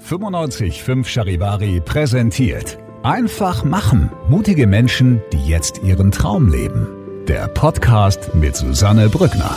955 0.00 1.08
Charivari 1.12 1.80
präsentiert. 1.80 2.78
Einfach 3.02 3.64
machen. 3.64 4.10
Mutige 4.28 4.66
Menschen, 4.66 5.20
die 5.32 5.46
jetzt 5.46 5.82
ihren 5.82 6.10
Traum 6.12 6.48
leben. 6.48 6.86
Der 7.26 7.48
Podcast 7.48 8.34
mit 8.34 8.56
Susanne 8.56 9.08
Brückner. 9.08 9.56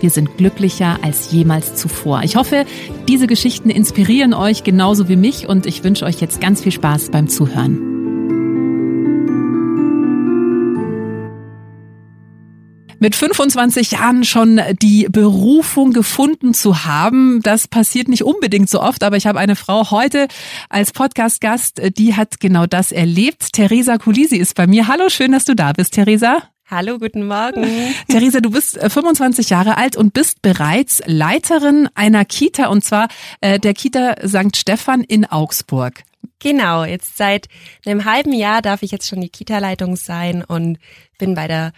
wir 0.00 0.10
sind 0.10 0.36
glücklicher 0.36 0.98
als 1.02 1.32
jemals 1.32 1.74
zuvor. 1.74 2.22
Ich 2.22 2.36
hoffe, 2.36 2.64
diese 3.08 3.26
Geschichten 3.26 3.70
inspirieren 3.70 4.34
euch 4.34 4.64
genauso 4.64 5.08
wie 5.08 5.16
mich 5.16 5.48
und 5.48 5.66
ich 5.66 5.84
wünsche 5.84 6.04
euch 6.04 6.20
jetzt 6.20 6.40
ganz 6.40 6.62
viel 6.62 6.72
Spaß 6.72 7.10
beim 7.10 7.28
Zuhören. 7.28 7.88
mit 13.00 13.14
25 13.14 13.92
Jahren 13.92 14.24
schon 14.24 14.60
die 14.82 15.06
Berufung 15.10 15.92
gefunden 15.92 16.54
zu 16.54 16.84
haben. 16.84 17.40
Das 17.42 17.68
passiert 17.68 18.08
nicht 18.08 18.24
unbedingt 18.24 18.68
so 18.68 18.80
oft, 18.80 19.02
aber 19.02 19.16
ich 19.16 19.26
habe 19.26 19.38
eine 19.38 19.56
Frau 19.56 19.90
heute 19.90 20.28
als 20.68 20.92
Podcast-Gast, 20.92 21.80
die 21.96 22.14
hat 22.14 22.40
genau 22.40 22.66
das 22.66 22.92
erlebt. 22.92 23.52
Theresa 23.52 23.98
Kulisi 23.98 24.36
ist 24.36 24.54
bei 24.54 24.66
mir. 24.66 24.88
Hallo, 24.88 25.08
schön, 25.08 25.32
dass 25.32 25.44
du 25.44 25.54
da 25.54 25.72
bist, 25.72 25.94
Theresa. 25.94 26.42
Hallo, 26.70 26.98
guten 26.98 27.26
Morgen. 27.26 27.64
Theresa, 28.08 28.40
du 28.40 28.50
bist 28.50 28.78
25 28.78 29.46
äh, 29.46 29.54
Jahre 29.54 29.78
alt 29.78 29.96
und 29.96 30.12
bist 30.12 30.42
bereits 30.42 31.00
Leiterin 31.06 31.88
einer 31.94 32.26
Kita 32.26 32.66
und 32.66 32.84
zwar 32.84 33.08
äh, 33.40 33.58
der 33.58 33.72
Kita 33.72 34.16
St. 34.26 34.54
Stephan 34.54 35.02
in 35.02 35.24
Augsburg. 35.24 36.02
Genau, 36.40 36.84
jetzt 36.84 37.16
seit 37.16 37.48
einem 37.86 38.04
halben 38.04 38.34
Jahr 38.34 38.60
darf 38.60 38.82
ich 38.82 38.90
jetzt 38.90 39.08
schon 39.08 39.22
die 39.22 39.30
Kita-Leitung 39.30 39.96
sein 39.96 40.44
und 40.44 40.78
bin 41.16 41.34
bei 41.34 41.48
der 41.48 41.72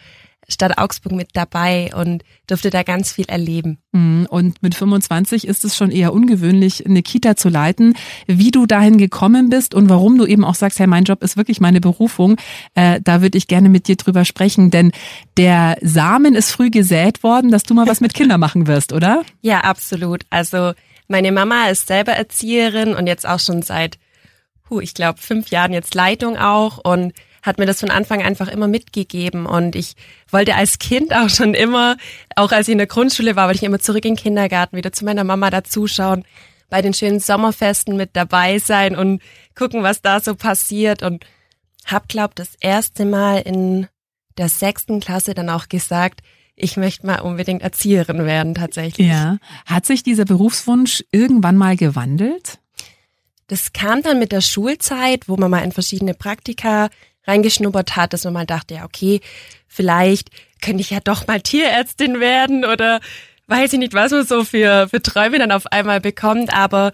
Stadt 0.49 0.79
Augsburg 0.79 1.13
mit 1.13 1.31
dabei 1.35 1.91
und 1.95 2.25
durfte 2.47 2.71
da 2.71 2.83
ganz 2.83 3.13
viel 3.13 3.27
erleben. 3.27 3.79
Mhm. 3.93 4.27
Und 4.31 4.63
mit 4.63 4.75
25 4.75 5.47
ist 5.47 5.65
es 5.65 5.77
schon 5.77 5.91
eher 5.91 6.13
ungewöhnlich, 6.13 6.87
eine 6.87 7.03
Kita 7.03 7.37
zu 7.37 7.49
leiten. 7.49 7.95
Wie 8.27 8.51
du 8.51 8.67
dahin 8.67 8.99
gekommen 8.99 9.49
bist 9.51 9.75
und 9.75 9.89
warum 9.89 10.19
du 10.19 10.27
eben 10.27 10.45
auch 10.45 10.55
sagst, 10.55 10.79
hey, 10.79 10.87
mein 10.87 11.05
Job 11.05 11.23
ist 11.23 11.37
wirklich 11.37 11.61
meine 11.61 11.81
Berufung, 11.81 12.37
äh, 12.75 13.01
da 13.03 13.23
würde 13.23 13.39
ich 13.39 13.47
gerne 13.47 13.69
mit 13.69 13.89
dir 13.89 13.97
drüber 13.97 14.25
sprechen, 14.25 14.71
denn 14.71 14.93
der 15.37 15.77
Samen 15.83 16.35
ist 16.35 16.51
früh 16.51 16.71
gesät 16.71 17.23
worden, 17.23 17.51
dass 17.51 17.63
du 17.63 17.75
mal 17.75 17.87
was 17.87 18.01
mit 18.01 18.15
Kindern 18.15 18.41
machen 18.41 18.67
wirst, 18.67 18.93
oder? 18.93 19.23
Ja, 19.43 19.61
absolut. 19.61 20.25
Also 20.31 20.73
meine 21.09 21.33
Mama 21.33 21.69
ist 21.69 21.87
selber 21.87 22.13
Erzieherin 22.13 22.95
und 22.95 23.07
jetzt 23.07 23.27
auch 23.27 23.41
schon 23.41 23.63
seit, 23.63 23.99
huh, 24.69 24.81
ich 24.81 24.95
glaube, 24.95 25.21
fünf 25.21 25.49
Jahren 25.49 25.73
jetzt 25.73 25.95
Leitung 25.95 26.37
auch 26.37 26.79
und 26.79 27.13
hat 27.43 27.59
mir 27.59 27.67
das 27.67 27.81
von 27.81 27.91
Anfang 27.91 28.23
einfach 28.23 28.49
immer 28.49 28.69
mitgegeben 28.69 29.47
und 29.47 29.77
ich 29.77 29.95
wollte 30.31 30.55
als 30.55 30.79
Kind 30.79 31.15
auch 31.15 31.29
schon 31.29 31.55
immer, 31.55 31.97
auch 32.37 32.53
als 32.53 32.69
ich 32.69 32.73
in 32.73 32.79
der 32.79 32.87
Grundschule 32.87 33.37
war, 33.37 33.47
wollte 33.47 33.59
ich 33.59 33.65
immer 33.65 33.79
zurück 33.79 34.05
in 34.05 34.15
den 34.15 34.23
Kindergarten, 34.23 34.77
wieder 34.77 34.93
zu 34.93 35.05
meiner 35.05 35.25
Mama 35.25 35.51
dazuschauen, 35.51 36.25
bei 36.69 36.83
den 36.83 36.95
schönen 36.95 37.21
Sommerfesten 37.21 37.97
mit 37.97 38.11
dabei 38.15 38.59
sein 38.59 38.97
und 38.97 39.21
gucken, 39.55 39.83
was 39.83 40.03
da 40.03 40.21
so 40.21 40.35
passiert 40.35 41.03
und 41.03 41.25
hab, 41.85 42.09
glaub, 42.09 42.35
das 42.35 42.55
erste 42.61 43.05
Mal 43.05 43.39
in 43.39 43.89
der 44.39 44.49
sechsten 44.49 45.01
Klasse 45.01 45.35
dann 45.35 45.51
auch 45.51 45.69
gesagt, 45.69 46.21
ich 46.55 46.77
möchte 46.77 47.07
mal 47.07 47.21
unbedingt 47.21 47.63
Erzieherin 47.63 48.25
werden 48.27 48.55
tatsächlich. 48.55 49.09
Ja. 49.09 49.39
Hat 49.67 49.87
sich 49.87 50.03
dieser 50.03 50.25
Berufswunsch 50.25 51.03
irgendwann 51.11 51.57
mal 51.57 51.77
gewandelt? 51.77 52.59
Das 53.47 53.73
kam 53.73 54.03
dann 54.03 54.19
mit 54.19 54.31
der 54.31 54.43
Schulzeit, 54.43 55.29
wo 55.29 55.37
man 55.37 55.51
mal 55.51 55.65
in 55.65 55.73
verschiedene 55.73 56.15
Praktika 56.15 56.89
reingeschnuppert 57.27 57.97
hat, 57.97 58.13
dass 58.13 58.25
man 58.25 58.33
mal 58.33 58.47
dachte, 58.47 58.75
ja, 58.75 58.85
okay, 58.85 59.21
vielleicht 59.67 60.31
könnte 60.61 60.81
ich 60.81 60.91
ja 60.91 61.01
doch 61.01 61.27
mal 61.27 61.41
Tierärztin 61.41 62.21
werden 62.21 62.65
oder 62.65 63.01
weiß 63.47 63.73
ich 63.73 63.79
nicht, 63.79 63.95
was 63.95 64.13
man 64.13 64.27
so 64.27 64.45
für, 64.45 64.89
für 64.89 65.03
Träume 65.03 65.39
dann 65.39 65.53
auf 65.53 65.67
einmal 65.67 66.01
bekommt, 66.01 66.55
aber 66.55 66.93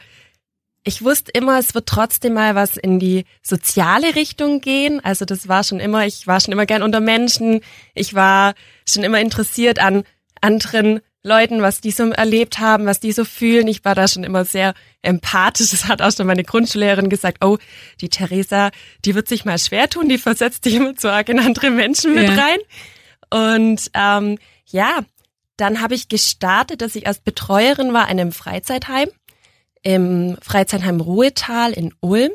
ich 0.87 1.03
wusste 1.03 1.33
immer, 1.33 1.59
es 1.59 1.75
wird 1.75 1.89
trotzdem 1.89 2.35
mal 2.35 2.55
was 2.55 2.77
in 2.77 3.01
die 3.01 3.25
soziale 3.43 4.15
Richtung 4.15 4.61
gehen. 4.61 5.05
Also 5.05 5.25
das 5.25 5.49
war 5.49 5.65
schon 5.65 5.81
immer, 5.81 6.07
ich 6.07 6.29
war 6.29 6.39
schon 6.39 6.53
immer 6.53 6.65
gern 6.65 6.85
unter 6.85 7.01
Menschen. 7.01 7.61
Ich 7.93 8.15
war 8.15 8.55
schon 8.89 9.03
immer 9.03 9.19
interessiert 9.19 9.81
an 9.81 10.05
anderen 10.41 11.01
Leuten, 11.27 11.61
was 11.61 11.81
die 11.81 11.91
so 11.91 12.11
erlebt 12.11 12.59
haben, 12.59 12.87
was 12.87 13.01
die 13.01 13.13
so 13.13 13.25
fühlen. 13.25 13.67
Ich 13.67 13.85
war 13.85 13.95
da 13.95 14.07
schon 14.07 14.25
immer 14.25 14.45
sehr 14.45 14.75
empathisch. 15.03 15.71
Das 15.71 15.89
hat 15.89 16.01
auch 16.01 16.13
schon 16.13 16.27
meine 16.27 16.45
Grundschullehrerin 16.45 17.09
gesagt, 17.09 17.45
oh, 17.45 17.59
die 18.01 18.09
Theresa, 18.09 18.71
die 19.05 19.15
wird 19.15 19.29
sich 19.29 19.45
mal 19.45 19.59
schwer 19.59 19.91
tun, 19.91 20.09
die 20.09 20.19
versetzt 20.19 20.65
dich 20.65 20.75
immer 20.75 20.95
zu 20.95 21.11
arg 21.11 21.29
in 21.29 21.41
andere 21.41 21.71
Menschen 21.71 22.15
mit 22.15 22.29
ja. 22.29 22.35
rein. 22.35 22.59
Und 23.29 23.91
ähm, 23.95 24.39
ja, 24.67 25.01
dann 25.57 25.81
habe 25.81 25.95
ich 25.95 26.09
gestartet, 26.09 26.81
dass 26.81 26.95
ich 26.95 27.07
als 27.07 27.19
Betreuerin 27.19 27.93
war 27.93 28.05
in 28.05 28.21
einem 28.21 28.33
Freizeitheim, 28.33 29.09
im 29.83 30.37
Freizeitheim 30.43 31.01
Ruhetal 31.01 31.73
in 31.73 31.93
Ulm. 32.01 32.33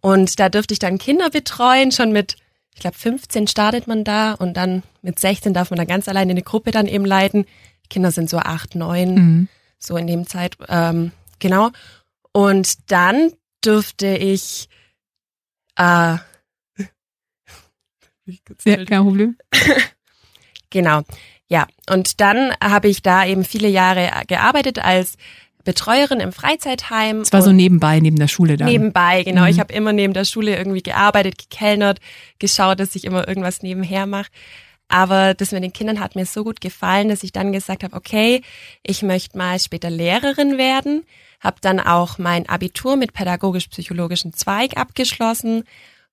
Und 0.00 0.38
da 0.38 0.48
dürfte 0.48 0.74
ich 0.74 0.78
dann 0.78 0.98
Kinder 0.98 1.30
betreuen, 1.30 1.90
schon 1.90 2.12
mit, 2.12 2.36
ich 2.74 2.80
glaube, 2.80 2.96
15 2.96 3.48
startet 3.48 3.88
man 3.88 4.04
da 4.04 4.34
und 4.34 4.56
dann 4.56 4.84
mit 5.02 5.18
16 5.18 5.54
darf 5.54 5.70
man 5.70 5.78
dann 5.78 5.88
ganz 5.88 6.08
alleine 6.08 6.30
eine 6.30 6.42
Gruppe 6.42 6.70
dann 6.70 6.86
eben 6.86 7.04
leiten. 7.04 7.46
Kinder 7.88 8.10
sind 8.10 8.30
so 8.30 8.38
acht, 8.38 8.74
neun, 8.74 9.14
mhm. 9.14 9.48
so 9.78 9.96
in 9.96 10.06
dem 10.06 10.26
Zeit, 10.26 10.56
ähm, 10.68 11.12
genau. 11.38 11.70
Und 12.32 12.90
dann 12.90 13.32
dürfte 13.64 14.16
ich, 14.16 14.68
äh, 15.76 15.82
ja, 18.64 18.84
kein 18.84 19.04
Problem. 19.04 19.36
genau, 20.70 21.02
ja. 21.48 21.66
Und 21.90 22.20
dann 22.20 22.52
habe 22.62 22.88
ich 22.88 23.02
da 23.02 23.24
eben 23.24 23.44
viele 23.44 23.68
Jahre 23.68 24.10
gearbeitet 24.26 24.78
als 24.78 25.16
Betreuerin 25.64 26.20
im 26.20 26.32
Freizeitheim. 26.32 27.20
Es 27.20 27.32
war 27.32 27.42
so 27.42 27.52
nebenbei, 27.52 28.00
neben 28.00 28.16
der 28.16 28.28
Schule 28.28 28.56
dann. 28.56 28.68
Nebenbei, 28.68 29.22
genau. 29.22 29.42
Mhm. 29.42 29.48
Ich 29.48 29.60
habe 29.60 29.72
immer 29.72 29.92
neben 29.92 30.14
der 30.14 30.24
Schule 30.24 30.56
irgendwie 30.56 30.82
gearbeitet, 30.82 31.36
gekellnert, 31.36 32.00
geschaut, 32.38 32.80
dass 32.80 32.94
ich 32.94 33.04
immer 33.04 33.28
irgendwas 33.28 33.62
nebenher 33.62 34.06
mache. 34.06 34.30
Aber 34.88 35.34
das 35.34 35.52
mit 35.52 35.62
den 35.62 35.72
Kindern 35.72 36.00
hat 36.00 36.16
mir 36.16 36.24
so 36.24 36.44
gut 36.44 36.60
gefallen, 36.60 37.10
dass 37.10 37.22
ich 37.22 37.32
dann 37.32 37.52
gesagt 37.52 37.84
habe, 37.84 37.94
okay, 37.94 38.42
ich 38.82 39.02
möchte 39.02 39.36
mal 39.36 39.58
später 39.60 39.90
Lehrerin 39.90 40.56
werden. 40.56 41.04
Habe 41.40 41.58
dann 41.60 41.78
auch 41.78 42.18
mein 42.18 42.48
Abitur 42.48 42.96
mit 42.96 43.12
pädagogisch-psychologischen 43.12 44.32
Zweig 44.32 44.76
abgeschlossen 44.76 45.64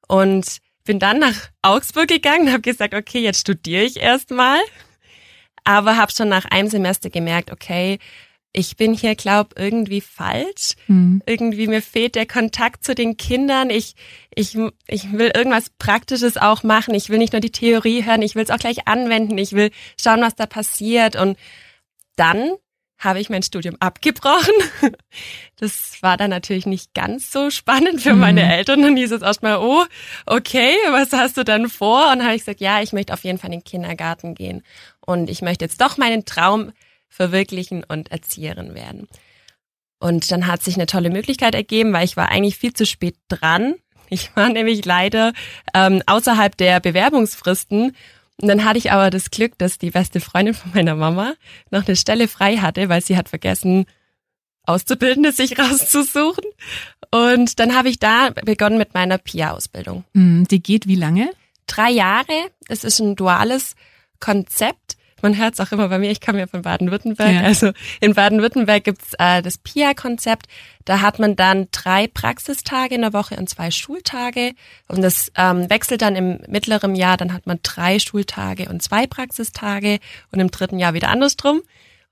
und 0.08 0.60
bin 0.84 1.00
dann 1.00 1.20
nach 1.20 1.50
Augsburg 1.62 2.08
gegangen, 2.08 2.52
habe 2.52 2.62
gesagt, 2.62 2.94
okay, 2.94 3.20
jetzt 3.20 3.40
studiere 3.40 3.84
ich 3.84 3.98
erstmal. 3.98 4.60
Aber 5.64 5.98
habe 5.98 6.12
schon 6.12 6.30
nach 6.30 6.46
einem 6.46 6.70
Semester 6.70 7.10
gemerkt, 7.10 7.52
okay, 7.52 7.98
ich 8.56 8.78
bin 8.78 8.94
hier, 8.94 9.16
glaub, 9.16 9.60
irgendwie 9.60 10.02
falsch. 10.02 10.76
Mhm. 10.88 11.22
Irgendwie 11.26 11.68
mir 11.68 11.82
fehlt 11.82 12.16
der 12.16 12.26
Kontakt 12.26 12.84
zu 12.84 12.96
den 12.96 13.18
Kindern. 13.18 13.70
Ich, 13.70 13.96
ich, 14.34 14.58
ich 14.88 15.12
will 15.12 15.32
irgendwas 15.36 15.70
Praktisches 15.70 16.38
auch 16.38 16.64
machen. 16.64 16.96
Ich 16.96 17.10
will 17.10 17.18
nicht 17.18 17.34
nur 17.34 17.42
die 17.42 17.52
Theorie 17.52 18.06
hören, 18.06 18.22
ich 18.22 18.36
will 18.36 18.44
es 18.44 18.50
auch 18.50 18.60
gleich 18.60 18.88
anwenden. 18.88 19.38
Ich 19.38 19.52
will 19.52 19.72
schauen, 20.02 20.22
was 20.22 20.36
da 20.36 20.46
passiert. 20.46 21.16
Und 21.16 21.38
dann 22.16 22.52
habe 22.98 23.20
ich 23.20 23.30
mein 23.30 23.44
Studium 23.44 23.76
abgebrochen. 23.80 24.54
Das 25.58 26.00
war 26.02 26.18
dann 26.18 26.32
natürlich 26.32 26.66
nicht 26.66 26.94
ganz 26.94 27.32
so 27.32 27.50
spannend 27.50 28.02
für 28.02 28.14
meine 28.14 28.44
mhm. 28.44 28.50
Eltern. 28.50 28.82
Dann 28.82 28.98
hieß 28.98 29.14
es 29.14 29.22
erstmal, 29.22 29.60
oh, 29.60 29.86
okay, 30.26 30.76
was 30.90 31.14
hast 31.14 31.38
du 31.38 31.46
dann 31.46 31.70
vor? 31.70 32.12
Und 32.12 32.18
dann 32.20 32.26
habe 32.26 32.36
ich 32.36 32.42
gesagt, 32.42 32.60
ja, 32.60 32.82
ich 32.82 32.92
möchte 32.92 33.14
auf 33.14 33.24
jeden 33.24 33.38
Fall 33.38 33.54
in 33.54 33.60
den 33.60 33.64
Kindergarten 33.64 34.36
gehen. 34.36 34.64
Und 35.00 35.30
ich 35.30 35.42
möchte 35.42 35.64
jetzt 35.64 35.80
doch 35.80 35.96
meinen 35.96 36.26
Traum 36.26 36.74
verwirklichen 37.16 37.84
und 37.84 38.12
Erzieherin 38.12 38.76
werden. 38.76 39.08
Und 40.00 40.30
dann 40.32 40.48
hat 40.48 40.62
sich 40.62 40.76
eine 40.76 40.86
tolle 40.86 41.10
Möglichkeit 41.10 41.56
ergeben, 41.56 41.94
weil 41.94 42.04
ich 42.04 42.18
war 42.18 42.30
eigentlich 42.30 42.58
viel 42.58 42.74
zu 42.74 42.86
spät 42.86 43.16
dran. 43.30 43.76
Ich 44.10 44.36
war 44.36 44.50
nämlich 44.54 44.84
leider 44.86 45.34
ähm, 45.74 46.04
außerhalb 46.06 46.56
der 46.58 46.80
Bewerbungsfristen. 46.80 47.96
Und 48.42 48.48
dann 48.50 48.66
hatte 48.66 48.78
ich 48.78 48.92
aber 48.92 49.10
das 49.10 49.32
Glück, 49.32 49.58
dass 49.58 49.78
die 49.78 49.92
beste 49.92 50.20
Freundin 50.20 50.54
von 50.54 50.72
meiner 50.74 50.96
Mama 50.96 51.36
noch 51.72 51.88
eine 51.88 51.96
Stelle 51.96 52.28
frei 52.28 52.58
hatte, 52.58 52.90
weil 52.90 53.02
sie 53.02 53.16
hat 53.16 53.30
vergessen, 53.30 53.86
Auszubildende 54.64 55.32
sich 55.32 55.58
rauszusuchen. 55.60 56.44
Und 57.12 57.60
dann 57.60 57.76
habe 57.76 57.88
ich 57.88 57.98
da 57.98 58.32
begonnen 58.32 58.78
mit 58.78 58.94
meiner 58.94 59.18
PIA-Ausbildung. 59.18 60.04
Mm, 60.14 60.44
Die 60.46 60.62
geht 60.62 60.88
wie 60.88 60.96
lange? 60.96 61.30
Drei 61.66 61.92
Jahre. 61.92 62.50
Es 62.68 62.84
ist 62.84 63.00
ein 63.00 63.16
duales 63.16 63.76
Konzept. 64.20 64.98
Man 65.26 65.40
hört 65.40 65.56
es 65.56 65.60
auch 65.60 65.72
immer 65.72 65.88
bei 65.90 65.98
mir, 65.98 66.12
ich 66.12 66.22
komme 66.22 66.38
ja 66.38 66.46
von 66.46 66.62
Baden-Württemberg. 66.62 67.34
Ja. 67.34 67.42
Also 67.42 67.72
in 68.00 68.14
Baden-Württemberg 68.14 68.84
gibt's 68.84 69.14
äh, 69.18 69.42
das 69.42 69.58
PIA-Konzept. 69.58 70.46
Da 70.86 71.02
hat 71.02 71.18
man 71.18 71.36
dann 71.36 71.68
drei 71.72 72.06
Praxistage 72.06 72.94
in 72.94 73.02
der 73.02 73.12
Woche 73.12 73.36
und 73.36 73.50
zwei 73.50 73.72
Schultage. 73.72 74.52
Und 74.88 75.02
das 75.02 75.32
ähm, 75.36 75.68
wechselt 75.68 76.04
dann 76.04 76.16
im 76.16 76.42
mittleren 76.48 76.94
Jahr. 76.94 77.18
Dann 77.18 77.34
hat 77.34 77.48
man 77.48 77.58
drei 77.64 77.98
Schultage 77.98 78.70
und 78.70 78.84
zwei 78.84 79.08
Praxistage 79.08 79.98
und 80.32 80.40
im 80.40 80.52
dritten 80.52 80.78
Jahr 80.78 80.94
wieder 80.94 81.10
andersrum. 81.10 81.64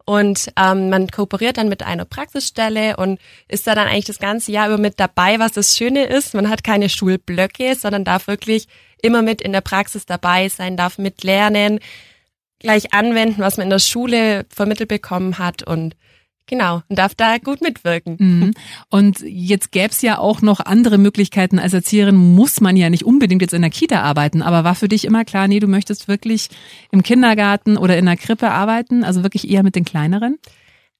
Und 0.06 0.52
ähm, 0.58 0.90
man 0.90 1.08
kooperiert 1.08 1.58
dann 1.58 1.70
mit 1.70 1.84
einer 1.84 2.06
Praxisstelle 2.06 2.98
und 2.98 3.20
ist 3.48 3.68
da 3.68 3.76
dann 3.76 3.88
eigentlich 3.88 4.06
das 4.06 4.18
ganze 4.18 4.52
Jahr 4.52 4.70
über 4.70 4.80
mit 4.80 5.00
dabei, 5.00 5.38
was 5.38 5.52
das 5.52 5.78
Schöne 5.78 6.06
ist. 6.06 6.34
Man 6.34 6.50
hat 6.50 6.64
keine 6.64 6.90
Schulblöcke, 6.90 7.76
sondern 7.76 8.06
darf 8.06 8.26
wirklich 8.26 8.68
immer 9.04 9.22
mit 9.22 9.40
in 9.40 9.52
der 9.54 9.62
Praxis 9.62 10.08
dabei 10.08 10.50
sein, 10.50 10.78
darf 10.78 10.98
mitlernen, 10.98 11.80
gleich 12.64 12.94
anwenden, 12.94 13.42
was 13.42 13.58
man 13.58 13.66
in 13.66 13.70
der 13.70 13.80
Schule 13.80 14.46
vermittelt 14.50 14.90
bekommen 14.90 15.38
hat 15.38 15.62
und 15.64 15.96
genau, 16.48 16.82
und 16.88 16.98
darf 16.98 17.14
da 17.14 17.38
gut 17.38 17.62
mitwirken. 17.62 18.18
Mhm. 18.20 18.54
Und 18.90 19.20
jetzt 19.22 19.72
gäb's 19.72 20.02
ja 20.02 20.18
auch 20.18 20.42
noch 20.42 20.60
andere 20.60 20.98
Möglichkeiten. 20.98 21.60
Als 21.60 21.74
Erzieherin 21.74 22.16
muss 22.16 22.62
man 22.62 22.76
ja 22.76 22.90
nicht 22.90 23.06
unbedingt 23.06 23.42
jetzt 23.42 23.54
in 23.54 23.62
der 23.62 23.72
Kita 23.72 24.02
arbeiten, 24.02 24.42
aber 24.42 24.64
war 24.64 24.76
für 24.76 24.88
dich 24.88 25.06
immer 25.06 25.26
klar, 25.26 25.48
nee, 25.48 25.60
du 25.60 25.68
möchtest 25.68 26.08
wirklich 26.08 26.50
im 26.92 27.04
Kindergarten 27.04 27.78
oder 27.78 27.98
in 27.98 28.06
der 28.06 28.18
Krippe 28.18 28.50
arbeiten, 28.50 29.04
also 29.04 29.24
wirklich 29.24 29.50
eher 29.50 29.64
mit 29.64 29.76
den 29.76 29.86
kleineren? 29.86 30.40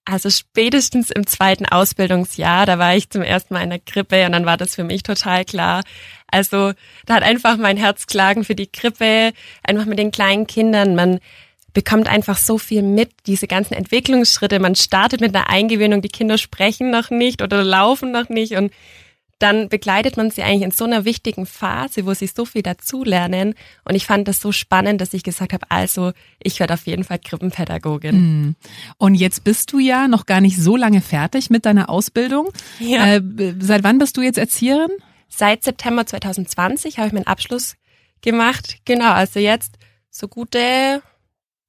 Also 0.06 0.30
spätestens 0.30 1.12
im 1.12 1.26
zweiten 1.26 1.66
Ausbildungsjahr, 1.66 2.66
da 2.66 2.78
war 2.78 2.94
ich 2.94 3.10
zum 3.10 3.22
ersten 3.22 3.54
Mal 3.54 3.64
in 3.64 3.70
der 3.70 3.80
Krippe 3.80 4.26
und 4.26 4.34
dann 4.34 4.46
war 4.46 4.58
das 4.58 4.76
für 4.76 4.84
mich 4.84 5.02
total 5.02 5.46
klar. 5.46 5.82
Also 6.28 6.74
da 7.06 7.16
hat 7.16 7.24
einfach 7.24 7.58
mein 7.58 7.78
Herz 7.78 8.06
klagen 8.06 8.44
für 8.44 8.56
die 8.56 8.68
Krippe, 8.68 9.32
einfach 9.64 9.86
mit 9.86 10.00
den 10.00 10.12
kleinen 10.12 10.46
Kindern. 10.46 10.96
Man 10.96 11.20
bekommt 11.74 12.08
einfach 12.08 12.38
so 12.38 12.58
viel 12.58 12.84
mit, 12.84 13.12
diese 13.26 13.48
ganzen 13.48 13.74
Entwicklungsschritte. 13.74 14.60
Man 14.60 14.76
startet 14.76 15.22
mit 15.22 15.36
einer 15.36 15.50
Eingewöhnung, 15.50 16.02
die 16.02 16.10
Kinder 16.10 16.38
sprechen 16.38 16.92
noch 16.92 17.10
nicht 17.10 17.42
oder 17.42 17.64
laufen 17.64 18.12
noch 18.12 18.30
nicht 18.30 18.54
und 18.54 18.72
dann 19.40 19.68
begleitet 19.68 20.16
man 20.16 20.32
sie 20.32 20.42
eigentlich 20.42 20.62
in 20.62 20.72
so 20.72 20.86
einer 20.86 21.04
wichtigen 21.04 21.46
Phase, 21.46 22.06
wo 22.06 22.14
sie 22.14 22.28
so 22.28 22.46
viel 22.46 22.62
dazulernen. 22.62 23.56
Und 23.84 23.96
ich 23.96 24.06
fand 24.06 24.26
das 24.28 24.40
so 24.40 24.54
spannend, 24.54 25.02
dass 25.02 25.14
ich 25.14 25.24
gesagt 25.24 25.52
habe, 25.52 25.66
also 25.70 26.14
ich 26.42 26.62
werde 26.62 26.76
auf 26.76 26.86
jeden 26.88 27.04
Fall 27.04 27.20
Krippenpädagogin. 27.20 28.16
Mhm. 28.16 28.56
Und 28.98 29.16
jetzt 29.16 29.44
bist 29.44 29.74
du 29.74 29.80
ja 29.80 30.08
noch 30.08 30.28
gar 30.28 30.40
nicht 30.40 30.58
so 30.58 30.78
lange 30.78 31.02
fertig 31.02 31.50
mit 31.50 31.66
deiner 31.66 31.90
Ausbildung. 31.90 32.52
Ja. 32.80 33.16
Äh, 33.16 33.22
seit 33.60 33.84
wann 33.84 33.98
bist 33.98 34.16
du 34.16 34.22
jetzt 34.22 34.38
Erzieherin? 34.38 34.92
Seit 35.28 35.64
September 35.64 36.06
2020 36.06 37.00
habe 37.00 37.08
ich 37.08 37.14
meinen 37.14 37.28
Abschluss 37.28 37.76
gemacht. 38.22 38.78
Genau, 38.86 39.12
also 39.12 39.40
jetzt 39.42 39.74
so 40.10 40.30
gute 40.30 41.02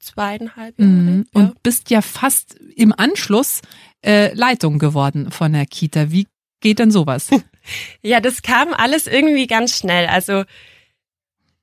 zweieinhalb 0.05 0.79
Jahre. 0.79 0.91
Mhm. 0.91 1.27
Ja. 1.35 1.41
Und 1.41 1.63
bist 1.63 1.91
ja 1.91 2.03
fast 2.03 2.55
im 2.77 2.93
Anschluss 2.97 3.63
äh, 4.05 4.33
Leitung 4.35 4.79
geworden 4.79 5.31
von 5.31 5.53
der 5.53 5.67
Kita. 5.67 6.11
Wie 6.11 6.27
geht 6.61 6.79
denn 6.79 6.91
sowas? 6.91 7.31
Ja, 8.03 8.21
das 8.21 8.43
kam 8.43 8.75
alles 8.75 9.07
irgendwie 9.07 9.47
ganz 9.47 9.79
schnell. 9.79 10.07
Also 10.07 10.45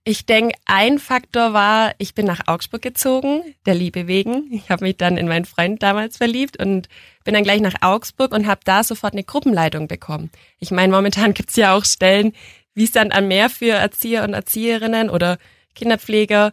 ich 0.03 0.25
denke, 0.25 0.55
ein 0.65 0.97
Faktor 0.97 1.53
war, 1.53 1.93
ich 1.99 2.15
bin 2.15 2.25
nach 2.25 2.47
Augsburg 2.47 2.81
gezogen, 2.81 3.43
der 3.67 3.75
Liebe 3.75 4.07
wegen. 4.07 4.51
Ich 4.51 4.71
habe 4.71 4.85
mich 4.85 4.97
dann 4.97 5.15
in 5.15 5.27
meinen 5.27 5.45
Freund 5.45 5.83
damals 5.83 6.17
verliebt 6.17 6.57
und 6.57 6.89
bin 7.23 7.35
dann 7.35 7.44
gleich 7.44 7.61
nach 7.61 7.75
Augsburg 7.81 8.33
und 8.33 8.47
habe 8.47 8.61
da 8.63 8.83
sofort 8.83 9.13
eine 9.13 9.23
Gruppenleitung 9.23 9.87
bekommen. 9.87 10.31
Ich 10.59 10.71
meine, 10.71 10.91
momentan 10.91 11.33
gibt's 11.35 11.55
ja 11.55 11.75
auch 11.75 11.85
Stellen 11.85 12.33
wie 12.73 12.87
Sand 12.87 13.13
am 13.13 13.27
Meer 13.27 13.49
für 13.49 13.73
Erzieher 13.73 14.23
und 14.23 14.33
Erzieherinnen 14.33 15.09
oder 15.09 15.37
Kinderpfleger, 15.75 16.51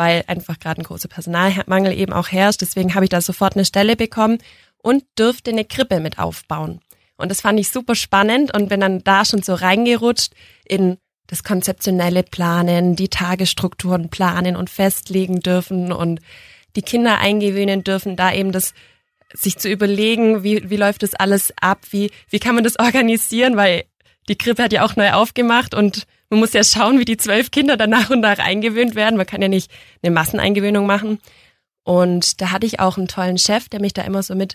weil 0.00 0.24
einfach 0.28 0.58
gerade 0.58 0.80
ein 0.80 0.84
großer 0.84 1.08
Personalmangel 1.08 1.92
eben 1.92 2.14
auch 2.14 2.28
herrscht. 2.28 2.62
Deswegen 2.62 2.94
habe 2.94 3.04
ich 3.04 3.10
da 3.10 3.20
sofort 3.20 3.54
eine 3.54 3.66
Stelle 3.66 3.96
bekommen 3.96 4.38
und 4.78 5.04
dürfte 5.18 5.50
eine 5.50 5.66
Krippe 5.66 6.00
mit 6.00 6.18
aufbauen. 6.18 6.80
Und 7.18 7.30
das 7.30 7.42
fand 7.42 7.60
ich 7.60 7.68
super 7.68 7.94
spannend 7.94 8.54
und 8.54 8.70
bin 8.70 8.80
dann 8.80 9.04
da 9.04 9.26
schon 9.26 9.42
so 9.42 9.52
reingerutscht 9.52 10.32
in 10.64 10.96
das 11.26 11.44
konzeptionelle 11.44 12.22
Planen, 12.22 12.96
die 12.96 13.10
Tagesstrukturen 13.10 14.08
planen 14.08 14.56
und 14.56 14.70
festlegen 14.70 15.40
dürfen 15.40 15.92
und 15.92 16.20
die 16.76 16.82
Kinder 16.82 17.18
eingewöhnen 17.18 17.84
dürfen, 17.84 18.16
da 18.16 18.32
eben 18.32 18.52
das 18.52 18.72
sich 19.34 19.58
zu 19.58 19.68
überlegen, 19.68 20.42
wie, 20.42 20.70
wie 20.70 20.76
läuft 20.78 21.02
das 21.02 21.12
alles 21.12 21.52
ab, 21.60 21.80
wie, 21.90 22.10
wie 22.30 22.38
kann 22.38 22.54
man 22.54 22.64
das 22.64 22.78
organisieren, 22.78 23.54
weil 23.54 23.84
die 24.30 24.38
Krippe 24.38 24.62
hat 24.62 24.72
ja 24.72 24.82
auch 24.82 24.96
neu 24.96 25.12
aufgemacht 25.12 25.74
und 25.74 26.06
man 26.30 26.38
muss 26.38 26.52
ja 26.52 26.62
schauen, 26.64 26.98
wie 26.98 27.04
die 27.04 27.16
zwölf 27.16 27.50
Kinder 27.50 27.76
dann 27.76 27.90
nach 27.90 28.10
und 28.10 28.20
nach 28.20 28.38
eingewöhnt 28.38 28.94
werden. 28.94 29.16
Man 29.16 29.26
kann 29.26 29.42
ja 29.42 29.48
nicht 29.48 29.70
eine 30.02 30.12
Masseneingewöhnung 30.12 30.86
machen. 30.86 31.18
Und 31.82 32.40
da 32.40 32.52
hatte 32.52 32.66
ich 32.66 32.78
auch 32.78 32.96
einen 32.96 33.08
tollen 33.08 33.36
Chef, 33.36 33.68
der 33.68 33.80
mich 33.80 33.92
da 33.92 34.02
immer 34.02 34.22
so 34.22 34.34
mit 34.34 34.54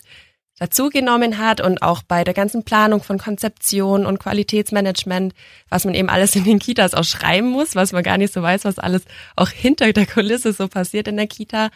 dazugenommen 0.58 1.36
hat 1.36 1.60
und 1.60 1.82
auch 1.82 2.02
bei 2.02 2.24
der 2.24 2.32
ganzen 2.32 2.64
Planung 2.64 3.02
von 3.02 3.18
Konzeption 3.18 4.06
und 4.06 4.18
Qualitätsmanagement, 4.18 5.34
was 5.68 5.84
man 5.84 5.94
eben 5.94 6.08
alles 6.08 6.34
in 6.34 6.44
den 6.44 6.58
Kitas 6.58 6.94
auch 6.94 7.04
schreiben 7.04 7.48
muss, 7.48 7.74
was 7.74 7.92
man 7.92 8.02
gar 8.02 8.16
nicht 8.16 8.32
so 8.32 8.40
weiß, 8.40 8.64
was 8.64 8.78
alles 8.78 9.02
auch 9.36 9.50
hinter 9.50 9.92
der 9.92 10.06
Kulisse 10.06 10.54
so 10.54 10.66
passiert 10.68 11.08
in 11.08 11.18
der 11.18 11.26
Kita. 11.26 11.68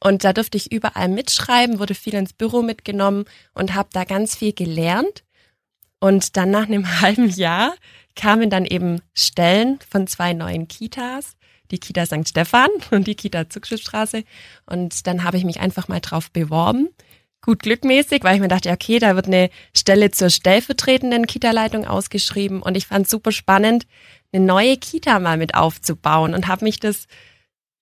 Und 0.00 0.24
da 0.24 0.32
durfte 0.32 0.56
ich 0.56 0.72
überall 0.72 1.08
mitschreiben, 1.08 1.78
wurde 1.78 1.94
viel 1.94 2.14
ins 2.14 2.32
Büro 2.32 2.62
mitgenommen 2.62 3.26
und 3.52 3.74
habe 3.74 3.90
da 3.92 4.04
ganz 4.04 4.34
viel 4.34 4.54
gelernt. 4.54 5.24
Und 5.98 6.38
dann 6.38 6.50
nach 6.50 6.66
einem 6.66 7.00
halben 7.02 7.28
Jahr 7.28 7.74
kamen 8.16 8.50
dann 8.50 8.64
eben 8.64 9.00
Stellen 9.14 9.78
von 9.88 10.06
zwei 10.06 10.32
neuen 10.32 10.66
Kitas, 10.66 11.36
die 11.70 11.78
Kita 11.78 12.06
St. 12.06 12.28
Stephan 12.28 12.70
und 12.90 13.06
die 13.06 13.14
Kita 13.14 13.48
Zugschiffstraße. 13.48 14.24
Und 14.66 15.06
dann 15.06 15.22
habe 15.22 15.36
ich 15.36 15.44
mich 15.44 15.60
einfach 15.60 15.88
mal 15.88 16.00
drauf 16.00 16.30
beworben. 16.30 16.88
Gut 17.42 17.60
glückmäßig, 17.60 18.24
weil 18.24 18.34
ich 18.34 18.40
mir 18.40 18.48
dachte, 18.48 18.70
okay, 18.70 18.98
da 18.98 19.14
wird 19.14 19.26
eine 19.26 19.50
Stelle 19.74 20.10
zur 20.10 20.30
stellvertretenden 20.30 21.26
Kita-Leitung 21.26 21.86
ausgeschrieben. 21.86 22.60
Und 22.62 22.76
ich 22.76 22.86
fand 22.86 23.04
es 23.04 23.10
super 23.10 23.30
spannend, 23.30 23.86
eine 24.32 24.44
neue 24.44 24.76
Kita 24.76 25.20
mal 25.20 25.36
mit 25.36 25.54
aufzubauen 25.54 26.34
und 26.34 26.48
habe 26.48 26.64
mich 26.64 26.80
das 26.80 27.06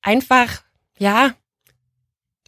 einfach, 0.02 0.62
ja, 0.98 1.34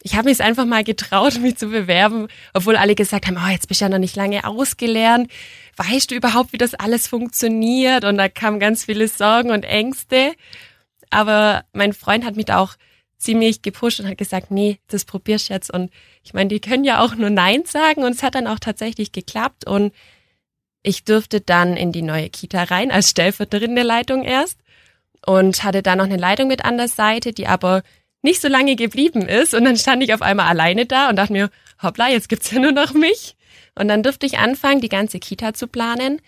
ich 0.07 0.15
habe 0.15 0.29
mich 0.29 0.41
einfach 0.41 0.67
mal 0.67 0.85
getraut, 0.85 1.39
mich 1.41 1.57
zu 1.57 1.69
bewerben, 1.69 2.29
obwohl 2.55 2.77
alle 2.77 2.95
gesagt 2.95 3.27
haben, 3.27 3.39
oh, 3.45 3.51
jetzt 3.51 3.67
bist 3.67 3.81
du 3.81 3.87
ja 3.87 3.89
noch 3.89 3.99
nicht 3.99 4.15
lange 4.15 4.45
ausgelernt. 4.45 5.31
Weißt 5.77 6.11
du 6.11 6.15
überhaupt, 6.15 6.53
wie 6.53 6.59
das 6.59 6.75
alles 6.75 7.09
funktioniert? 7.09 8.05
Und 8.05 8.17
da 8.17 8.29
kamen 8.29 8.61
ganz 8.61 8.85
viele 8.85 9.09
Sorgen 9.09 9.51
und 9.51 9.65
Ängste. 9.65 10.33
Aber 11.11 11.65
mein 11.73 11.93
Freund 11.93 12.25
hat 12.25 12.37
mich 12.37 12.47
da 12.47 12.59
auch 12.59 12.77
ziemlich 13.19 13.63
gepusht 13.63 13.99
und 13.99 14.07
hat 14.07 14.17
gesagt, 14.17 14.53
nee, 14.53 14.79
das 14.87 15.05
probierst 15.05 15.49
jetzt. 15.49 15.73
Und 15.73 15.91
ich 16.23 16.35
meine, 16.35 16.51
die 16.51 16.61
können 16.61 16.85
ja 16.85 17.01
auch 17.05 17.17
nur 17.17 17.31
Nein 17.31 17.65
sagen 17.65 18.05
und 18.05 18.15
es 18.15 18.23
hat 18.23 18.37
dann 18.37 18.47
auch 18.47 18.61
tatsächlich 18.61 19.11
geklappt 19.11 19.67
und 19.67 19.93
ich 20.85 21.03
durfte 21.03 21.41
dann 21.41 21.77
in 21.77 21.91
die 21.91 22.03
neue 22.03 22.31
Kita 22.31 22.63
rein 22.63 22.93
als 22.93 23.11
Stellvertreterin 23.11 23.75
der 23.75 23.85
Leitung 23.85 24.23
erst 24.23 24.61
und 25.27 25.65
hatte 25.65 25.83
da 25.83 25.97
noch 25.97 26.05
eine 26.05 26.17
Leitung 26.17 26.47
mit 26.47 26.65
an 26.65 26.77
der 26.77 26.87
Seite, 26.87 27.33
die 27.33 27.49
aber 27.49 27.83
nicht 28.27 28.43
so 28.43 28.49
lange 28.49 28.77
geblieben 28.77 29.23
ist 29.23 29.55
und 29.55 29.65
dann 29.65 29.77
stand 29.77 30.03
ich 30.03 30.13
auf 30.13 30.21
einmal 30.21 30.49
alleine 30.49 30.85
da 30.85 31.09
und 31.09 31.17
dachte 31.17 31.33
mir, 31.33 31.51
hoppla, 31.83 32.09
jetzt 32.11 32.29
gibt's 32.29 32.51
ja 32.51 32.59
nur 32.59 32.73
noch 32.73 32.93
mich. 32.93 33.37
Und 33.79 33.89
dann 33.89 34.03
durfte 34.03 34.27
ich 34.27 34.39
anfangen, 34.39 34.81
die 34.81 34.89
ganze 34.89 35.19
Kita 35.19 35.55
zu 35.55 35.69
planen. 35.69 36.21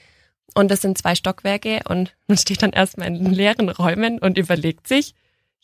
Und 0.54 0.70
das 0.70 0.80
sind 0.80 0.96
zwei 0.96 1.14
Stockwerke 1.14 1.80
und 1.88 2.14
man 2.26 2.38
steht 2.38 2.62
dann 2.62 2.72
erstmal 2.72 3.08
in 3.08 3.32
leeren 3.32 3.68
Räumen 3.68 4.18
und 4.18 4.38
überlegt 4.38 4.88
sich, 4.88 5.14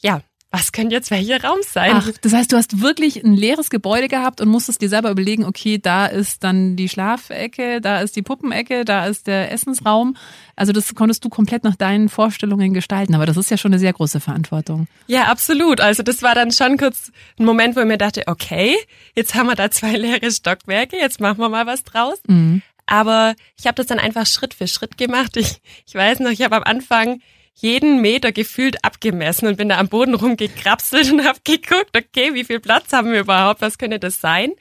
ja, 0.01 0.21
was 0.55 0.71
könnte 0.71 0.95
jetzt 0.95 1.11
welcher 1.11 1.43
Raum 1.43 1.59
sein? 1.69 1.91
Ach, 1.95 2.09
das 2.21 2.33
heißt, 2.33 2.53
du 2.53 2.57
hast 2.57 2.81
wirklich 2.81 3.25
ein 3.25 3.35
leeres 3.35 3.71
Gebäude 3.71 4.07
gehabt 4.07 4.41
und 4.41 4.49
musstest 4.49 4.81
dir 4.81 4.89
selber 4.89 5.11
überlegen, 5.11 5.45
okay, 5.45 5.79
da 5.79 6.07
ist 6.07 6.45
dann 6.45 6.77
die 6.77 6.89
Schlafecke, 6.89 7.81
da 7.81 8.01
ist 8.01 8.15
die 8.15 8.23
Puppenecke, 8.23 8.85
da 8.85 9.07
ist 9.07 9.27
der 9.27 9.51
Essensraum. 9.51 10.17
Also 10.55 10.73
das 10.73 10.95
konntest 10.95 11.25
du 11.25 11.29
komplett 11.29 11.65
nach 11.65 11.75
deinen 11.75 12.09
Vorstellungen 12.09 12.73
gestalten, 12.73 13.17
aber 13.17 13.27
das 13.27 13.37
ist 13.37 13.51
ja 13.51 13.57
schon 13.57 13.73
eine 13.73 13.81
sehr 13.81 13.93
große 13.93 14.21
Verantwortung. 14.21 14.87
Ja, 15.09 15.25
absolut. 15.25 15.81
Also 15.81 16.05
das 16.05 16.23
war 16.23 16.37
dann 16.37 16.53
schon 16.53 16.77
kurz 16.77 17.11
ein 17.37 17.47
Moment, 17.47 17.75
wo 17.75 17.81
ich 17.81 17.87
mir 17.87 17.99
dachte, 17.99 18.23
okay, 18.27 18.77
jetzt 19.17 19.35
haben 19.35 19.47
wir 19.49 19.57
da 19.57 19.73
zwei 19.73 19.97
leere 19.97 20.31
Stockwerke, 20.31 20.97
jetzt 20.97 21.21
machen 21.21 21.39
wir 21.39 21.49
mal 21.49 21.67
was 21.67 21.83
draus. 21.83 22.21
Mhm. 22.29 22.63
Aber 22.87 23.35
ich 23.59 23.67
habe 23.67 23.75
das 23.75 23.87
dann 23.87 23.99
einfach 23.99 24.27
Schritt 24.27 24.55
für 24.55 24.69
Schritt 24.69 24.99
gemacht. 24.99 25.37
Ich, 25.37 25.61
ich 25.85 25.95
weiß 25.97 26.21
noch, 26.21 26.31
ich 26.31 26.43
habe 26.43 26.55
am 26.55 26.63
Anfang 26.63 27.21
jeden 27.55 28.01
Meter 28.01 28.33
gefühlt 28.33 28.85
abgemessen 28.85 29.47
und 29.47 29.57
bin 29.57 29.69
da 29.69 29.79
am 29.79 29.89
Boden 29.89 30.15
rumgekrapselt 30.15 31.13
und 31.13 31.25
habe 31.27 31.39
geguckt, 31.45 31.97
okay, 31.97 32.35
wie 32.35 32.45
viel 32.45 32.61
Platz 32.61 32.93
haben 32.93 33.13
wir 33.13 33.21
überhaupt, 33.21 33.61
was 33.61 33.79
könnte 33.79 33.99
das 33.99 34.21
sein? 34.21 34.53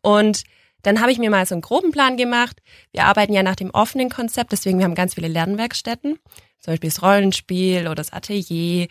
Und 0.00 0.44
dann 0.82 1.00
habe 1.00 1.10
ich 1.10 1.18
mir 1.18 1.30
mal 1.30 1.44
so 1.44 1.54
einen 1.54 1.62
groben 1.62 1.90
Plan 1.90 2.16
gemacht. 2.16 2.62
Wir 2.92 3.04
arbeiten 3.04 3.32
ja 3.32 3.42
nach 3.42 3.56
dem 3.56 3.70
offenen 3.70 4.10
Konzept, 4.10 4.52
deswegen 4.52 4.78
wir 4.78 4.84
haben 4.84 4.94
ganz 4.94 5.14
viele 5.14 5.28
Lernwerkstätten, 5.28 6.18
zum 6.60 6.72
Beispiel 6.72 6.90
das 6.90 7.02
Rollenspiel 7.02 7.82
oder 7.82 7.96
das 7.96 8.12
Atelier, 8.12 8.86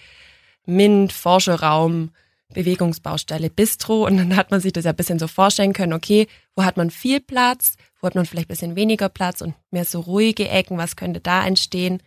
MINT, 0.65 1.13
Forscherraum, 1.13 2.11
Bewegungsbaustelle, 2.53 3.49
Bistro. 3.49 4.05
Und 4.05 4.17
dann 4.17 4.35
hat 4.35 4.51
man 4.51 4.59
sich 4.59 4.73
das 4.73 4.85
ja 4.85 4.91
ein 4.91 4.97
bisschen 4.97 5.19
so 5.19 5.27
vorstellen 5.27 5.73
können, 5.73 5.93
okay, 5.93 6.27
wo 6.55 6.63
hat 6.63 6.77
man 6.77 6.91
viel 6.91 7.21
Platz, 7.21 7.75
wo 8.01 8.07
hat 8.07 8.15
man 8.15 8.25
vielleicht 8.25 8.47
ein 8.47 8.53
bisschen 8.53 8.75
weniger 8.75 9.09
Platz 9.09 9.41
und 9.41 9.55
mehr 9.71 9.85
so 9.85 10.01
ruhige 10.01 10.49
Ecken, 10.49 10.77
was 10.77 10.97
könnte 10.97 11.21
da 11.21 11.45
entstehen? 11.45 12.01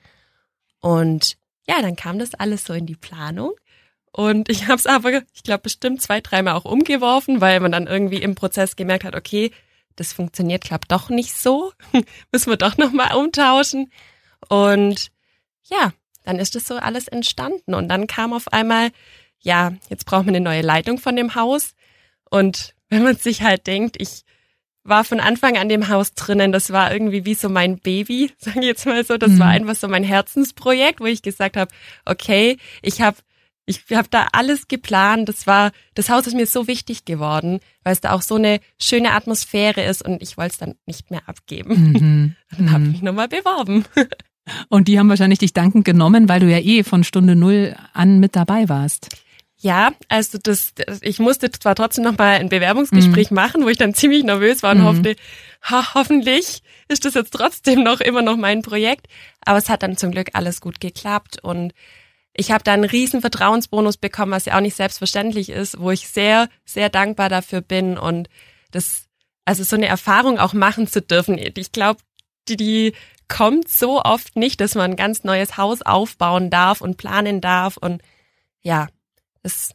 Und 0.81 1.37
ja, 1.67 1.83
dann 1.83 1.97
kam 1.97 2.19
das 2.19 2.35
alles 2.35 2.65
so 2.65 2.73
in 2.73 2.87
die 2.87 2.97
Planung. 2.97 3.53
Und 4.13 4.49
ich 4.49 4.65
habe 4.65 4.75
es 4.75 4.87
aber, 4.87 5.23
ich 5.35 5.43
glaube, 5.45 5.63
bestimmt 5.63 6.03
zwei, 6.03 6.21
dreimal 6.21 6.55
auch 6.55 6.65
umgeworfen, 6.65 7.41
weil 7.41 7.61
man 7.61 7.73
dann 7.73 7.87
irgendwie 7.87 8.23
im 8.23 8.35
Prozess 8.35 8.75
gemerkt 8.77 9.05
hat, 9.05 9.15
okay, 9.15 9.53
das 9.97 10.13
funktioniert, 10.13 10.65
klappt 10.65 10.91
doch 10.91 11.11
nicht 11.11 11.37
so. 11.37 11.73
Müssen 12.33 12.51
wir 12.51 12.57
doch 12.57 12.77
nochmal 12.77 13.15
umtauschen. 13.15 13.93
Und 14.49 15.09
ja, 15.65 15.93
dann 16.25 16.39
ist 16.39 16.55
das 16.55 16.67
so 16.67 16.77
alles 16.77 17.07
entstanden. 17.07 17.75
Und 17.75 17.89
dann 17.89 18.07
kam 18.07 18.33
auf 18.33 18.53
einmal, 18.53 18.91
ja, 19.39 19.73
jetzt 19.89 20.07
braucht 20.07 20.27
man 20.27 20.35
eine 20.35 20.45
neue 20.45 20.63
Leitung 20.63 20.99
von 20.99 21.17
dem 21.17 21.35
Haus. 21.35 21.75
Und 22.31 22.75
wenn 22.89 23.03
man 23.03 23.17
sich 23.17 23.43
halt 23.43 23.67
denkt, 23.67 23.97
ich 24.01 24.25
war 24.85 25.05
von 25.05 25.21
Anfang 25.21 25.57
an 25.57 25.69
dem 25.69 25.89
Haus 25.89 26.15
drinnen, 26.15 26.53
das 26.53 26.71
war 26.71 26.93
irgendwie 26.93 27.25
wie 27.25 27.35
so 27.35 27.49
mein 27.49 27.79
Baby, 27.79 28.33
sage 28.39 28.61
ich 28.61 28.67
jetzt 28.67 28.87
mal 28.87 29.05
so. 29.05 29.17
Das 29.17 29.33
mhm. 29.33 29.39
war 29.41 29.49
einfach 29.49 29.77
so 29.77 29.89
mein 29.89 30.05
Herzensprojekt, 30.05 31.01
wo 31.01 31.07
ich 31.07 31.23
gesagt 31.23 31.57
habe, 31.57 31.71
okay, 32.05 32.57
ich 32.83 33.03
habe 33.03 33.19
ich 33.67 33.85
habe 33.93 34.09
da 34.11 34.27
alles 34.33 34.67
geplant. 34.67 35.29
Das 35.29 35.47
war, 35.47 35.71
das 35.95 36.11
Haus 36.11 36.27
ist 36.27 36.35
mir 36.35 36.47
so 36.47 36.67
wichtig 36.67 37.05
geworden, 37.05 37.61
weil 37.85 37.93
es 37.93 38.01
da 38.01 38.13
auch 38.13 38.23
so 38.23 38.35
eine 38.35 38.59
schöne 38.81 39.13
Atmosphäre 39.13 39.85
ist 39.85 40.03
und 40.05 40.23
ich 40.23 40.37
wollte 40.37 40.53
es 40.53 40.59
dann 40.59 40.75
nicht 40.87 41.11
mehr 41.11 41.23
abgeben. 41.27 41.93
Mhm. 41.93 42.37
Dann 42.57 42.73
habe 42.73 42.83
ich 42.83 42.87
mhm. 42.87 42.93
mich 42.93 43.03
nochmal 43.03 43.29
beworben. 43.29 43.85
Und 44.69 44.89
die 44.89 44.99
haben 44.99 45.09
wahrscheinlich 45.09 45.39
dich 45.39 45.53
dankend 45.53 45.85
genommen, 45.85 46.29
weil 46.29 46.41
du 46.41 46.51
ja 46.51 46.59
eh 46.59 46.83
von 46.83 47.05
Stunde 47.05 47.37
null 47.37 47.77
an 47.93 48.19
mit 48.19 48.35
dabei 48.35 48.69
warst. 48.69 49.09
Ja, 49.63 49.93
also 50.09 50.39
das, 50.43 50.73
ich 51.03 51.19
musste 51.19 51.51
zwar 51.51 51.75
trotzdem 51.75 52.05
noch 52.05 52.17
mal 52.17 52.39
ein 52.39 52.49
Bewerbungsgespräch 52.49 53.31
mhm. 53.31 53.35
machen, 53.35 53.65
wo 53.65 53.69
ich 53.69 53.77
dann 53.77 53.93
ziemlich 53.93 54.25
nervös 54.25 54.63
war 54.63 54.73
und 54.73 54.79
mhm. 54.79 54.85
hoffte, 54.85 55.17
ha, 55.63 55.93
hoffentlich 55.93 56.63
ist 56.89 57.05
das 57.05 57.13
jetzt 57.13 57.35
trotzdem 57.35 57.83
noch 57.83 58.01
immer 58.01 58.23
noch 58.23 58.39
mein 58.39 58.63
Projekt. 58.63 59.07
Aber 59.45 59.59
es 59.59 59.69
hat 59.69 59.83
dann 59.83 59.99
zum 59.99 60.13
Glück 60.13 60.31
alles 60.33 60.63
gut 60.63 60.81
geklappt 60.81 61.41
und 61.43 61.75
ich 62.33 62.53
habe 62.53 62.65
da 62.65 62.73
einen 62.73 62.85
riesen 62.85 63.21
Vertrauensbonus 63.21 63.99
bekommen, 63.99 64.33
was 64.33 64.47
ja 64.47 64.57
auch 64.57 64.63
nicht 64.63 64.77
selbstverständlich 64.77 65.51
ist, 65.51 65.79
wo 65.79 65.91
ich 65.91 66.09
sehr, 66.09 66.49
sehr 66.65 66.89
dankbar 66.89 67.29
dafür 67.29 67.61
bin 67.61 67.99
und 67.99 68.31
das, 68.71 69.09
also 69.45 69.63
so 69.63 69.77
eine 69.77 69.89
Erfahrung 69.89 70.39
auch 70.39 70.55
machen 70.55 70.87
zu 70.87 71.03
dürfen. 71.03 71.37
Ich 71.37 71.73
glaube, 71.73 72.01
die, 72.49 72.57
die 72.57 72.93
kommt 73.29 73.69
so 73.69 74.01
oft 74.03 74.37
nicht, 74.37 74.63
dass 74.63 74.75
man 74.75 74.93
ein 74.93 74.97
ganz 74.97 75.23
neues 75.23 75.59
Haus 75.59 75.83
aufbauen 75.83 76.49
darf 76.49 76.81
und 76.81 76.97
planen 76.97 77.43
darf 77.43 77.77
und 77.77 78.01
ja, 78.63 78.89
es 79.43 79.75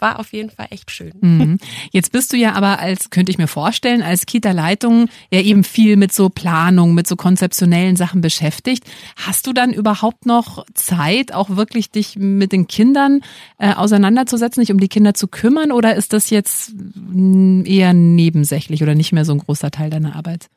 war 0.00 0.18
auf 0.18 0.32
jeden 0.32 0.50
Fall 0.50 0.68
echt 0.70 0.90
schön. 0.90 1.12
Mhm. 1.20 1.58
Jetzt 1.92 2.12
bist 2.12 2.32
du 2.32 2.36
ja 2.36 2.52
aber 2.54 2.78
als, 2.78 3.10
könnte 3.10 3.30
ich 3.30 3.38
mir 3.38 3.46
vorstellen, 3.46 4.02
als 4.02 4.26
Kita-Leitung 4.26 5.08
ja 5.30 5.40
eben 5.40 5.64
viel 5.64 5.96
mit 5.96 6.12
so 6.12 6.28
Planung, 6.28 6.94
mit 6.94 7.06
so 7.06 7.16
konzeptionellen 7.16 7.96
Sachen 7.96 8.20
beschäftigt. 8.20 8.84
Hast 9.16 9.46
du 9.46 9.52
dann 9.52 9.72
überhaupt 9.72 10.26
noch 10.26 10.64
Zeit, 10.74 11.32
auch 11.32 11.50
wirklich 11.50 11.90
dich 11.90 12.16
mit 12.16 12.52
den 12.52 12.66
Kindern 12.66 13.20
äh, 13.58 13.74
auseinanderzusetzen, 13.74 14.62
dich 14.62 14.72
um 14.72 14.80
die 14.80 14.88
Kinder 14.88 15.14
zu 15.14 15.28
kümmern 15.28 15.72
oder 15.72 15.94
ist 15.94 16.12
das 16.12 16.30
jetzt 16.30 16.72
mm, 16.94 17.64
eher 17.64 17.92
nebensächlich 17.92 18.82
oder 18.82 18.94
nicht 18.94 19.12
mehr 19.12 19.24
so 19.24 19.32
ein 19.32 19.38
großer 19.38 19.70
Teil 19.70 19.90
deiner 19.90 20.16
Arbeit? 20.16 20.48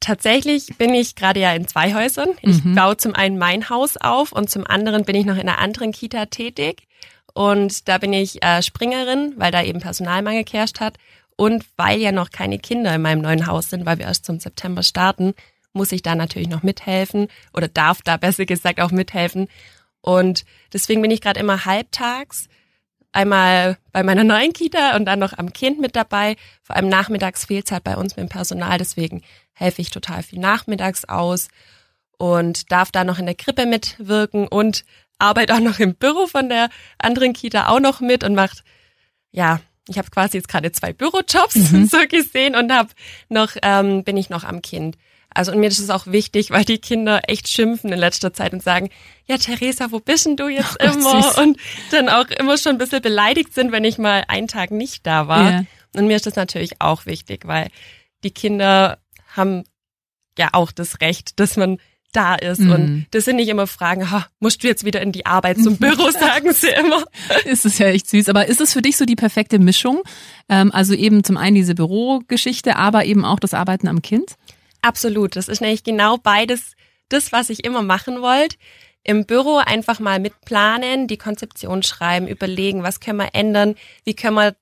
Tatsächlich 0.00 0.66
bin 0.76 0.92
ich 0.94 1.14
gerade 1.14 1.40
ja 1.40 1.52
in 1.54 1.66
zwei 1.66 1.94
Häusern. 1.94 2.28
Ich 2.42 2.62
mhm. 2.62 2.74
baue 2.74 2.96
zum 2.98 3.14
einen 3.14 3.38
mein 3.38 3.70
Haus 3.70 3.96
auf 3.96 4.30
und 4.32 4.50
zum 4.50 4.66
anderen 4.66 5.04
bin 5.04 5.16
ich 5.16 5.24
noch 5.24 5.36
in 5.36 5.48
einer 5.48 5.58
anderen 5.58 5.90
Kita 5.90 6.26
tätig. 6.26 6.86
Und 7.36 7.86
da 7.86 7.98
bin 7.98 8.14
ich 8.14 8.42
äh, 8.42 8.62
Springerin, 8.62 9.34
weil 9.36 9.52
da 9.52 9.62
eben 9.62 9.78
Personalmangel 9.78 10.44
geherrscht 10.44 10.80
hat. 10.80 10.96
Und 11.36 11.66
weil 11.76 12.00
ja 12.00 12.10
noch 12.10 12.30
keine 12.30 12.58
Kinder 12.58 12.94
in 12.94 13.02
meinem 13.02 13.20
neuen 13.20 13.46
Haus 13.46 13.68
sind, 13.68 13.84
weil 13.84 13.98
wir 13.98 14.06
erst 14.06 14.24
zum 14.24 14.40
September 14.40 14.82
starten, 14.82 15.34
muss 15.74 15.92
ich 15.92 16.00
da 16.00 16.14
natürlich 16.14 16.48
noch 16.48 16.62
mithelfen 16.62 17.28
oder 17.52 17.68
darf 17.68 18.00
da 18.00 18.16
besser 18.16 18.46
gesagt 18.46 18.80
auch 18.80 18.90
mithelfen. 18.90 19.48
Und 20.00 20.46
deswegen 20.72 21.02
bin 21.02 21.10
ich 21.10 21.20
gerade 21.20 21.38
immer 21.38 21.66
halbtags, 21.66 22.48
einmal 23.12 23.76
bei 23.92 24.02
meiner 24.02 24.24
neuen 24.24 24.54
Kita 24.54 24.96
und 24.96 25.04
dann 25.04 25.18
noch 25.18 25.36
am 25.36 25.52
Kind 25.52 25.78
mit 25.78 25.94
dabei. 25.94 26.36
Vor 26.62 26.74
allem 26.74 26.88
nachmittags 26.88 27.44
fehlt 27.44 27.70
halt 27.70 27.84
bei 27.84 27.98
uns 27.98 28.16
mit 28.16 28.24
dem 28.24 28.30
Personal, 28.30 28.78
deswegen 28.78 29.20
helfe 29.52 29.82
ich 29.82 29.90
total 29.90 30.22
viel 30.22 30.38
nachmittags 30.38 31.04
aus 31.04 31.48
und 32.16 32.72
darf 32.72 32.90
da 32.90 33.04
noch 33.04 33.18
in 33.18 33.26
der 33.26 33.34
Krippe 33.34 33.66
mitwirken 33.66 34.48
und 34.48 34.86
arbeite 35.18 35.54
auch 35.54 35.60
noch 35.60 35.78
im 35.78 35.94
Büro 35.94 36.26
von 36.26 36.48
der 36.48 36.68
anderen 36.98 37.32
Kita 37.32 37.68
auch 37.68 37.80
noch 37.80 38.00
mit 38.00 38.24
und 38.24 38.34
macht, 38.34 38.64
ja, 39.30 39.60
ich 39.88 39.98
habe 39.98 40.10
quasi 40.10 40.36
jetzt 40.38 40.48
gerade 40.48 40.72
zwei 40.72 40.92
Bürojobs 40.92 41.54
mhm. 41.54 41.86
so 41.90 41.98
gesehen 42.08 42.56
und 42.56 42.72
habe 42.72 42.90
noch, 43.28 43.50
ähm, 43.62 44.04
bin 44.04 44.16
ich 44.16 44.30
noch 44.30 44.44
am 44.44 44.62
Kind. 44.62 44.96
Also 45.30 45.52
und 45.52 45.60
mir 45.60 45.68
ist 45.68 45.78
es 45.78 45.90
auch 45.90 46.06
wichtig, 46.06 46.50
weil 46.50 46.64
die 46.64 46.78
Kinder 46.78 47.20
echt 47.28 47.48
schimpfen 47.48 47.92
in 47.92 47.98
letzter 47.98 48.32
Zeit 48.32 48.54
und 48.54 48.62
sagen, 48.62 48.88
ja 49.26 49.36
Theresa, 49.36 49.90
wo 49.90 50.00
bist 50.00 50.24
denn 50.24 50.36
du 50.36 50.48
jetzt 50.48 50.78
oh 50.80 50.84
immer? 50.84 51.20
Gott, 51.20 51.38
und 51.38 51.58
dann 51.90 52.08
auch 52.08 52.28
immer 52.28 52.56
schon 52.56 52.72
ein 52.72 52.78
bisschen 52.78 53.02
beleidigt 53.02 53.52
sind, 53.52 53.70
wenn 53.70 53.84
ich 53.84 53.98
mal 53.98 54.24
einen 54.28 54.48
Tag 54.48 54.70
nicht 54.70 55.06
da 55.06 55.28
war. 55.28 55.50
Ja. 55.50 55.64
Und 55.94 56.06
mir 56.06 56.16
ist 56.16 56.26
das 56.26 56.36
natürlich 56.36 56.80
auch 56.80 57.04
wichtig, 57.04 57.46
weil 57.46 57.68
die 58.24 58.30
Kinder 58.30 58.98
haben 59.34 59.64
ja 60.38 60.48
auch 60.52 60.72
das 60.72 61.00
Recht, 61.00 61.38
dass 61.38 61.56
man 61.56 61.78
da 62.16 62.34
ist. 62.34 62.60
Mm. 62.60 62.70
Und 62.70 62.80
mhm. 62.80 63.06
das 63.10 63.24
sind 63.24 63.36
nicht 63.36 63.48
immer 63.48 63.66
Fragen, 63.66 64.10
ha, 64.10 64.26
musst 64.40 64.62
du 64.62 64.68
jetzt 64.68 64.84
wieder 64.84 65.02
in 65.02 65.12
die 65.12 65.26
Arbeit 65.26 65.58
zum 65.58 65.76
Büro, 65.76 66.10
sagen 66.10 66.52
sie 66.52 66.68
immer. 66.68 67.04
ist 67.44 67.66
es 67.66 67.78
ja 67.78 67.88
echt 67.88 68.08
süß. 68.08 68.28
Aber 68.28 68.46
ist 68.46 68.60
es 68.60 68.72
für 68.72 68.82
dich 68.82 68.96
so 68.96 69.04
die 69.04 69.16
perfekte 69.16 69.58
Mischung? 69.58 70.02
Ähm, 70.48 70.72
also 70.72 70.94
eben 70.94 71.24
zum 71.24 71.36
einen 71.36 71.56
diese 71.56 71.74
Bürogeschichte, 71.74 72.76
aber 72.76 73.04
eben 73.04 73.24
auch 73.24 73.38
das 73.38 73.54
Arbeiten 73.54 73.88
am 73.88 74.02
Kind? 74.02 74.36
Absolut. 74.82 75.36
Das 75.36 75.48
ist 75.48 75.60
nämlich 75.60 75.84
genau 75.84 76.16
beides 76.16 76.72
das, 77.08 77.32
was 77.32 77.50
ich 77.50 77.64
immer 77.64 77.82
machen 77.82 78.22
wollte. 78.22 78.56
Im 79.04 79.24
Büro 79.24 79.58
einfach 79.64 80.00
mal 80.00 80.18
mitplanen, 80.18 81.06
die 81.06 81.16
Konzeption 81.16 81.84
schreiben, 81.84 82.26
überlegen, 82.26 82.82
was 82.82 82.98
können 82.98 83.18
wir 83.18 83.34
ändern, 83.34 83.76
wie 84.04 84.14
können 84.14 84.34
wir 84.34 84.56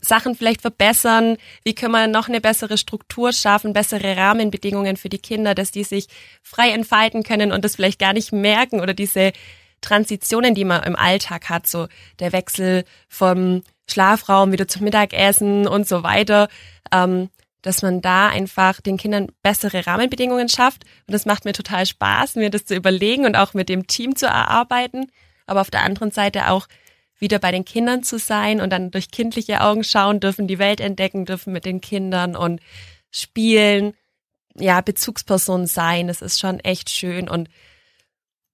Sachen 0.00 0.34
vielleicht 0.34 0.62
verbessern? 0.62 1.36
Wie 1.64 1.74
können 1.74 1.92
wir 1.92 2.06
noch 2.06 2.28
eine 2.28 2.40
bessere 2.40 2.78
Struktur 2.78 3.32
schaffen, 3.32 3.72
bessere 3.72 4.16
Rahmenbedingungen 4.16 4.96
für 4.96 5.08
die 5.08 5.18
Kinder, 5.18 5.54
dass 5.54 5.70
die 5.70 5.84
sich 5.84 6.08
frei 6.42 6.70
entfalten 6.70 7.22
können 7.22 7.52
und 7.52 7.64
das 7.64 7.76
vielleicht 7.76 7.98
gar 7.98 8.12
nicht 8.12 8.32
merken 8.32 8.80
oder 8.80 8.94
diese 8.94 9.32
Transitionen, 9.80 10.54
die 10.54 10.64
man 10.64 10.82
im 10.82 10.96
Alltag 10.96 11.48
hat, 11.48 11.66
so 11.66 11.86
der 12.18 12.32
Wechsel 12.32 12.84
vom 13.08 13.62
Schlafraum 13.88 14.52
wieder 14.52 14.66
zum 14.66 14.84
Mittagessen 14.84 15.68
und 15.68 15.86
so 15.86 16.02
weiter, 16.02 16.48
ähm, 16.92 17.30
dass 17.62 17.82
man 17.82 18.00
da 18.00 18.28
einfach 18.28 18.80
den 18.80 18.96
Kindern 18.96 19.28
bessere 19.42 19.86
Rahmenbedingungen 19.86 20.48
schafft. 20.48 20.84
Und 21.06 21.12
das 21.12 21.26
macht 21.26 21.44
mir 21.44 21.52
total 21.52 21.86
Spaß, 21.86 22.36
mir 22.36 22.50
das 22.50 22.64
zu 22.64 22.74
überlegen 22.74 23.26
und 23.26 23.36
auch 23.36 23.54
mit 23.54 23.68
dem 23.68 23.86
Team 23.86 24.16
zu 24.16 24.26
erarbeiten. 24.26 25.10
Aber 25.46 25.60
auf 25.60 25.70
der 25.70 25.82
anderen 25.82 26.10
Seite 26.10 26.48
auch 26.48 26.66
wieder 27.18 27.38
bei 27.38 27.50
den 27.50 27.64
Kindern 27.64 28.02
zu 28.02 28.18
sein 28.18 28.60
und 28.60 28.70
dann 28.70 28.90
durch 28.90 29.10
kindliche 29.10 29.62
Augen 29.62 29.84
schauen 29.84 30.20
dürfen, 30.20 30.46
die 30.46 30.58
Welt 30.58 30.80
entdecken 30.80 31.24
dürfen 31.24 31.52
mit 31.52 31.64
den 31.64 31.80
Kindern 31.80 32.36
und 32.36 32.60
spielen, 33.10 33.94
ja, 34.54 34.80
Bezugsperson 34.80 35.66
sein. 35.66 36.08
Das 36.08 36.22
ist 36.22 36.38
schon 36.38 36.60
echt 36.60 36.90
schön 36.90 37.28
und 37.28 37.48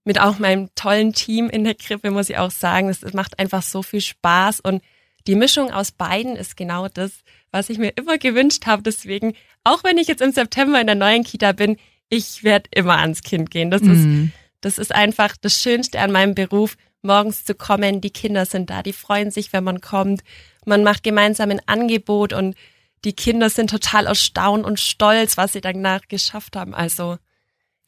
mit 0.05 0.21
auch 0.21 0.39
meinem 0.39 0.69
tollen 0.75 1.13
Team 1.13 1.49
in 1.49 1.65
der 1.65 1.75
Krippe 1.75 2.11
muss 2.11 2.29
ich 2.29 2.39
auch 2.39 2.51
sagen, 2.51 2.89
es 2.89 3.03
macht 3.13 3.39
einfach 3.39 3.63
so 3.63 3.83
viel 3.83 4.01
Spaß 4.01 4.61
und 4.61 4.83
die 5.29 5.37
Mischung 5.37 5.71
aus 5.71 5.93
beiden 5.93 6.35
ist 6.35 6.57
genau 6.57 6.89
das, 6.89 7.13
was 7.53 7.71
ich 7.71 7.79
mir 7.79 7.91
immer 7.97 8.19
gewünscht 8.19 8.67
habe. 8.67 8.83
Deswegen, 8.83 9.35
auch 9.63 9.85
wenn 9.85 9.99
ich 9.99 10.09
jetzt 10.09 10.23
im 10.23 10.33
September 10.33 10.81
in 10.81 10.87
der 10.89 10.97
neuen 10.97 11.23
Kita 11.23 11.53
bin, 11.53 11.77
ich 12.09 12.43
werde 12.43 12.69
immer 12.75 12.99
ans 12.99 13.23
Kind 13.23 13.51
gehen. 13.51 13.71
Das 13.71 13.83
mhm. 13.83 13.93
ist, 13.93 14.33
das 14.61 14.79
ist 14.79 14.93
einfach 14.93 15.37
das 15.41 15.61
Schönste 15.61 16.01
an 16.01 16.11
meinem 16.11 16.35
Beruf 16.35 16.77
morgens 17.03 17.45
zu 17.45 17.55
kommen. 17.55 18.01
Die 18.01 18.11
Kinder 18.11 18.47
sind 18.47 18.71
da, 18.71 18.83
die 18.83 18.93
freuen 18.93 19.31
sich, 19.31 19.53
wenn 19.53 19.65
man 19.65 19.81
kommt. 19.81 20.23
Man 20.65 20.85
macht 20.85 21.03
gemeinsam 21.03 21.51
ein 21.51 21.67
Angebot 21.67 22.33
und 22.33 22.57
die 23.05 23.15
Kinder 23.15 23.51
sind 23.51 23.71
total 23.71 24.07
erstaunt 24.07 24.65
und 24.65 24.79
stolz, 24.79 25.37
was 25.37 25.53
sie 25.53 25.61
danach 25.61 26.03
geschafft 26.09 26.57
haben. 26.57 26.75
Also 26.75 27.19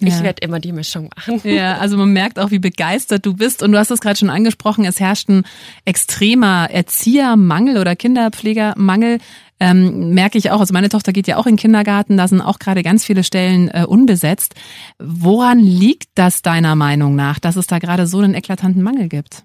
ich 0.07 0.23
werde 0.23 0.43
immer 0.43 0.61
die 0.61 0.73
Mischung 0.73 1.11
machen. 1.15 1.41
Ja, 1.45 1.79
also 1.79 1.97
man 1.97 2.13
merkt 2.13 2.39
auch, 2.39 2.51
wie 2.51 2.59
begeistert 2.59 3.25
du 3.27 3.35
bist. 3.35 3.63
Und 3.63 3.73
du 3.73 3.79
hast 3.79 3.91
es 3.91 4.01
gerade 4.01 4.19
schon 4.19 4.31
angesprochen, 4.31 4.85
es 4.85 5.01
herrscht 5.01 5.29
ein 5.29 5.45
extremer 5.85 6.69
Erziehermangel 6.71 7.79
oder 7.79 7.97
Kinderpflegermangel 7.97 9.19
ähm, 9.61 10.13
merke 10.15 10.37
ich 10.37 10.51
auch, 10.51 10.61
also 10.61 10.73
meine 10.73 10.89
Tochter 10.89 11.13
geht 11.13 11.27
ja 11.27 11.37
auch 11.37 11.47
in 11.47 11.53
den 11.53 11.61
Kindergarten, 11.61 12.17
da 12.17 12.27
sind 12.29 12.41
auch 12.41 12.59
gerade 12.59 12.83
ganz 12.83 13.05
viele 13.05 13.25
Stellen 13.25 13.69
äh, 13.69 13.85
unbesetzt. 13.87 14.55
Woran 14.99 15.59
liegt 15.59 16.09
das 16.17 16.43
deiner 16.43 16.75
Meinung 16.75 17.15
nach, 17.15 17.39
dass 17.39 17.57
es 17.57 17.67
da 17.67 17.79
gerade 17.79 18.07
so 18.07 18.19
einen 18.19 18.35
eklatanten 18.35 18.83
Mangel 18.83 19.09
gibt? 19.09 19.45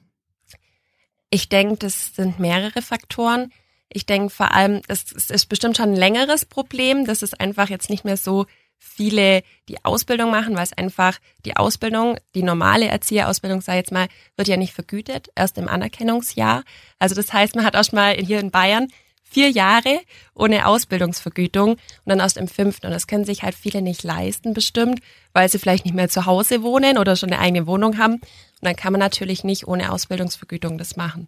Ich 1.29 1.47
denke, 1.47 1.77
das 1.77 2.15
sind 2.15 2.39
mehrere 2.39 2.81
Faktoren. 2.81 3.51
Ich 3.87 4.05
denke 4.05 4.29
vor 4.29 4.53
allem, 4.53 4.81
es 4.87 5.11
ist 5.11 5.47
bestimmt 5.47 5.77
schon 5.77 5.89
ein 5.89 5.95
längeres 5.95 6.45
Problem. 6.45 7.05
Das 7.05 7.21
ist 7.21 7.39
einfach 7.39 7.69
jetzt 7.69 7.89
nicht 7.89 8.03
mehr 8.03 8.17
so 8.17 8.45
viele 8.79 9.43
die 9.67 9.83
Ausbildung 9.85 10.31
machen, 10.31 10.55
weil 10.55 10.63
es 10.63 10.73
einfach 10.73 11.19
die 11.45 11.55
Ausbildung, 11.55 12.17
die 12.33 12.43
normale 12.43 12.87
Erzieherausbildung, 12.87 13.61
sei 13.61 13.77
jetzt 13.77 13.91
mal, 13.91 14.07
wird 14.35 14.47
ja 14.47 14.57
nicht 14.57 14.73
vergütet, 14.73 15.29
erst 15.35 15.57
im 15.57 15.67
Anerkennungsjahr. 15.67 16.63
Also 16.97 17.13
das 17.15 17.31
heißt, 17.31 17.55
man 17.55 17.65
hat 17.65 17.75
schon 17.85 17.97
mal 17.97 18.15
hier 18.15 18.39
in 18.39 18.51
Bayern 18.51 18.87
vier 19.29 19.49
Jahre 19.49 19.99
ohne 20.33 20.65
Ausbildungsvergütung 20.65 21.73
und 21.73 21.79
dann 22.05 22.19
erst 22.19 22.37
im 22.37 22.47
fünften. 22.47 22.87
Und 22.87 22.93
das 22.93 23.07
können 23.07 23.25
sich 23.25 23.43
halt 23.43 23.55
viele 23.55 23.81
nicht 23.81 24.03
leisten, 24.03 24.53
bestimmt, 24.53 25.01
weil 25.33 25.49
sie 25.49 25.59
vielleicht 25.59 25.85
nicht 25.85 25.93
mehr 25.93 26.09
zu 26.09 26.25
Hause 26.25 26.63
wohnen 26.63 26.97
oder 26.97 27.15
schon 27.15 27.31
eine 27.31 27.39
eigene 27.41 27.67
Wohnung 27.67 27.97
haben. 27.99 28.15
Und 28.15 28.23
dann 28.61 28.75
kann 28.75 28.91
man 28.91 28.99
natürlich 28.99 29.43
nicht 29.43 29.67
ohne 29.67 29.91
Ausbildungsvergütung 29.91 30.77
das 30.77 30.95
machen. 30.95 31.27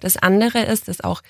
Das 0.00 0.16
andere 0.16 0.62
ist, 0.62 0.88
dass 0.88 1.00
auch 1.00 1.22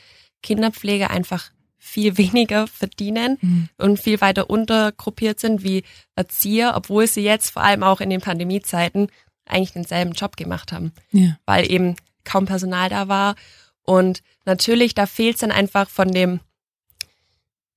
Kinderpflege 0.43 1.11
einfach 1.11 1.51
viel 1.85 2.17
weniger 2.19 2.69
verdienen 2.69 3.39
mhm. 3.41 3.69
und 3.77 4.01
viel 4.01 4.21
weiter 4.21 4.49
untergruppiert 4.49 5.41
sind 5.41 5.65
wie 5.65 5.83
Erzieher, 6.15 6.75
obwohl 6.77 7.07
sie 7.07 7.23
jetzt 7.23 7.51
vor 7.51 7.63
allem 7.63 7.83
auch 7.83 8.01
in 8.01 8.09
den 8.09 8.21
Pandemiezeiten 8.21 9.09
eigentlich 9.45 9.73
denselben 9.73 10.13
Job 10.13 10.37
gemacht 10.37 10.71
haben, 10.71 10.93
ja. 11.11 11.37
weil 11.45 11.71
eben 11.71 11.97
kaum 12.25 12.47
Personal 12.47 12.89
da 12.89 13.09
war. 13.09 13.35
Und 13.83 14.23
natürlich, 14.45 14.95
da 14.95 15.07
fehlt 15.07 15.35
es 15.35 15.41
dann 15.41 15.51
einfach 15.51 15.91
von 15.91 16.13
dem, 16.13 16.41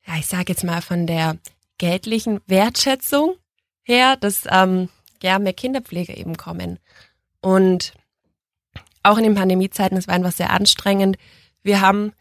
ja, 0.06 0.16
ich 0.18 0.28
sage 0.28 0.54
jetzt 0.54 0.64
mal 0.64 0.82
von 0.84 1.08
der 1.08 1.38
geldlichen 1.80 2.40
Wertschätzung 2.46 3.36
her, 3.82 4.16
dass 4.18 4.44
ähm, 4.50 4.90
ja 5.24 5.40
mehr 5.40 5.54
Kinderpflege 5.54 6.16
eben 6.16 6.38
kommen. 6.38 6.78
Und 7.42 7.94
auch 9.02 9.18
in 9.18 9.24
den 9.24 9.36
Pandemiezeiten, 9.36 9.98
es 9.98 10.08
war 10.08 10.14
einfach 10.14 10.32
sehr 10.32 10.52
anstrengend. 10.52 11.18
Wir 11.64 11.82
haben 11.82 12.14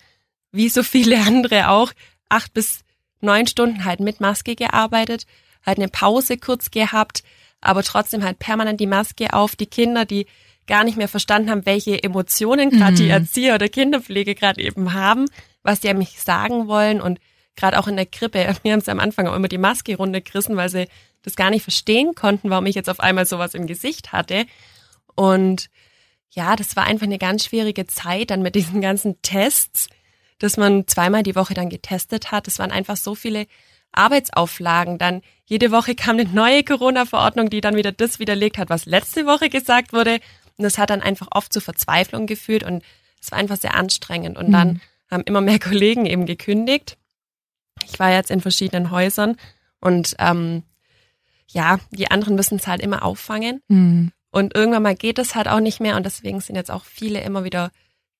wie 0.54 0.68
so 0.68 0.82
viele 0.82 1.18
andere 1.20 1.68
auch, 1.68 1.92
acht 2.28 2.54
bis 2.54 2.80
neun 3.20 3.46
Stunden 3.46 3.84
halt 3.84 4.00
mit 4.00 4.20
Maske 4.20 4.54
gearbeitet, 4.54 5.26
halt 5.64 5.78
eine 5.78 5.88
Pause 5.88 6.36
kurz 6.36 6.70
gehabt, 6.70 7.22
aber 7.60 7.82
trotzdem 7.82 8.22
halt 8.22 8.38
permanent 8.38 8.80
die 8.80 8.86
Maske 8.86 9.32
auf. 9.32 9.56
Die 9.56 9.66
Kinder, 9.66 10.04
die 10.04 10.26
gar 10.66 10.84
nicht 10.84 10.96
mehr 10.96 11.08
verstanden 11.08 11.50
haben, 11.50 11.66
welche 11.66 12.02
Emotionen 12.02 12.70
gerade 12.70 12.92
mhm. 12.92 12.96
die 12.96 13.08
Erzieher 13.08 13.54
oder 13.54 13.68
Kinderpflege 13.68 14.34
gerade 14.34 14.62
eben 14.62 14.92
haben, 14.92 15.26
was 15.62 15.80
die 15.80 15.92
mich 15.94 16.20
sagen 16.20 16.68
wollen 16.68 17.00
und 17.00 17.18
gerade 17.56 17.78
auch 17.78 17.88
in 17.88 17.96
der 17.96 18.06
Krippe, 18.06 18.54
mir 18.62 18.72
haben 18.72 18.80
sie 18.80 18.90
am 18.90 19.00
Anfang 19.00 19.26
auch 19.26 19.34
immer 19.34 19.48
die 19.48 19.58
Maske 19.58 19.96
runtergerissen, 19.96 20.56
weil 20.56 20.68
sie 20.68 20.86
das 21.22 21.36
gar 21.36 21.50
nicht 21.50 21.62
verstehen 21.62 22.14
konnten, 22.14 22.50
warum 22.50 22.66
ich 22.66 22.74
jetzt 22.74 22.90
auf 22.90 23.00
einmal 23.00 23.26
sowas 23.26 23.54
im 23.54 23.66
Gesicht 23.66 24.12
hatte. 24.12 24.44
Und 25.14 25.70
ja, 26.30 26.56
das 26.56 26.76
war 26.76 26.84
einfach 26.84 27.06
eine 27.06 27.18
ganz 27.18 27.44
schwierige 27.46 27.86
Zeit 27.86 28.30
dann 28.30 28.42
mit 28.42 28.54
diesen 28.54 28.80
ganzen 28.80 29.22
Tests 29.22 29.88
dass 30.38 30.56
man 30.56 30.86
zweimal 30.86 31.22
die 31.22 31.36
Woche 31.36 31.54
dann 31.54 31.68
getestet 31.68 32.32
hat. 32.32 32.48
Es 32.48 32.58
waren 32.58 32.70
einfach 32.70 32.96
so 32.96 33.14
viele 33.14 33.46
Arbeitsauflagen. 33.92 34.98
Dann 34.98 35.22
jede 35.44 35.70
Woche 35.70 35.94
kam 35.94 36.18
eine 36.18 36.28
neue 36.28 36.64
Corona-Verordnung, 36.64 37.50
die 37.50 37.60
dann 37.60 37.76
wieder 37.76 37.92
das 37.92 38.18
widerlegt 38.18 38.58
hat, 38.58 38.70
was 38.70 38.86
letzte 38.86 39.26
Woche 39.26 39.48
gesagt 39.48 39.92
wurde. 39.92 40.14
Und 40.56 40.64
das 40.64 40.78
hat 40.78 40.90
dann 40.90 41.02
einfach 41.02 41.28
oft 41.30 41.52
zu 41.52 41.60
Verzweiflung 41.60 42.26
geführt 42.26 42.62
und 42.62 42.82
es 43.20 43.30
war 43.32 43.38
einfach 43.38 43.56
sehr 43.56 43.74
anstrengend. 43.74 44.36
Und 44.36 44.48
mhm. 44.48 44.52
dann 44.52 44.80
haben 45.10 45.24
immer 45.24 45.40
mehr 45.40 45.58
Kollegen 45.60 46.06
eben 46.06 46.26
gekündigt. 46.26 46.98
Ich 47.84 47.98
war 47.98 48.12
jetzt 48.12 48.30
in 48.30 48.40
verschiedenen 48.40 48.90
Häusern 48.90 49.36
und 49.80 50.14
ähm, 50.18 50.62
ja, 51.48 51.78
die 51.90 52.10
anderen 52.10 52.34
müssen 52.34 52.56
es 52.56 52.66
halt 52.66 52.82
immer 52.82 53.04
auffangen. 53.04 53.62
Mhm. 53.68 54.12
Und 54.30 54.54
irgendwann 54.56 54.82
mal 54.82 54.96
geht 54.96 55.18
es 55.18 55.34
halt 55.34 55.46
auch 55.46 55.60
nicht 55.60 55.80
mehr 55.80 55.96
und 55.96 56.04
deswegen 56.04 56.40
sind 56.40 56.56
jetzt 56.56 56.70
auch 56.70 56.84
viele 56.84 57.20
immer 57.20 57.44
wieder 57.44 57.70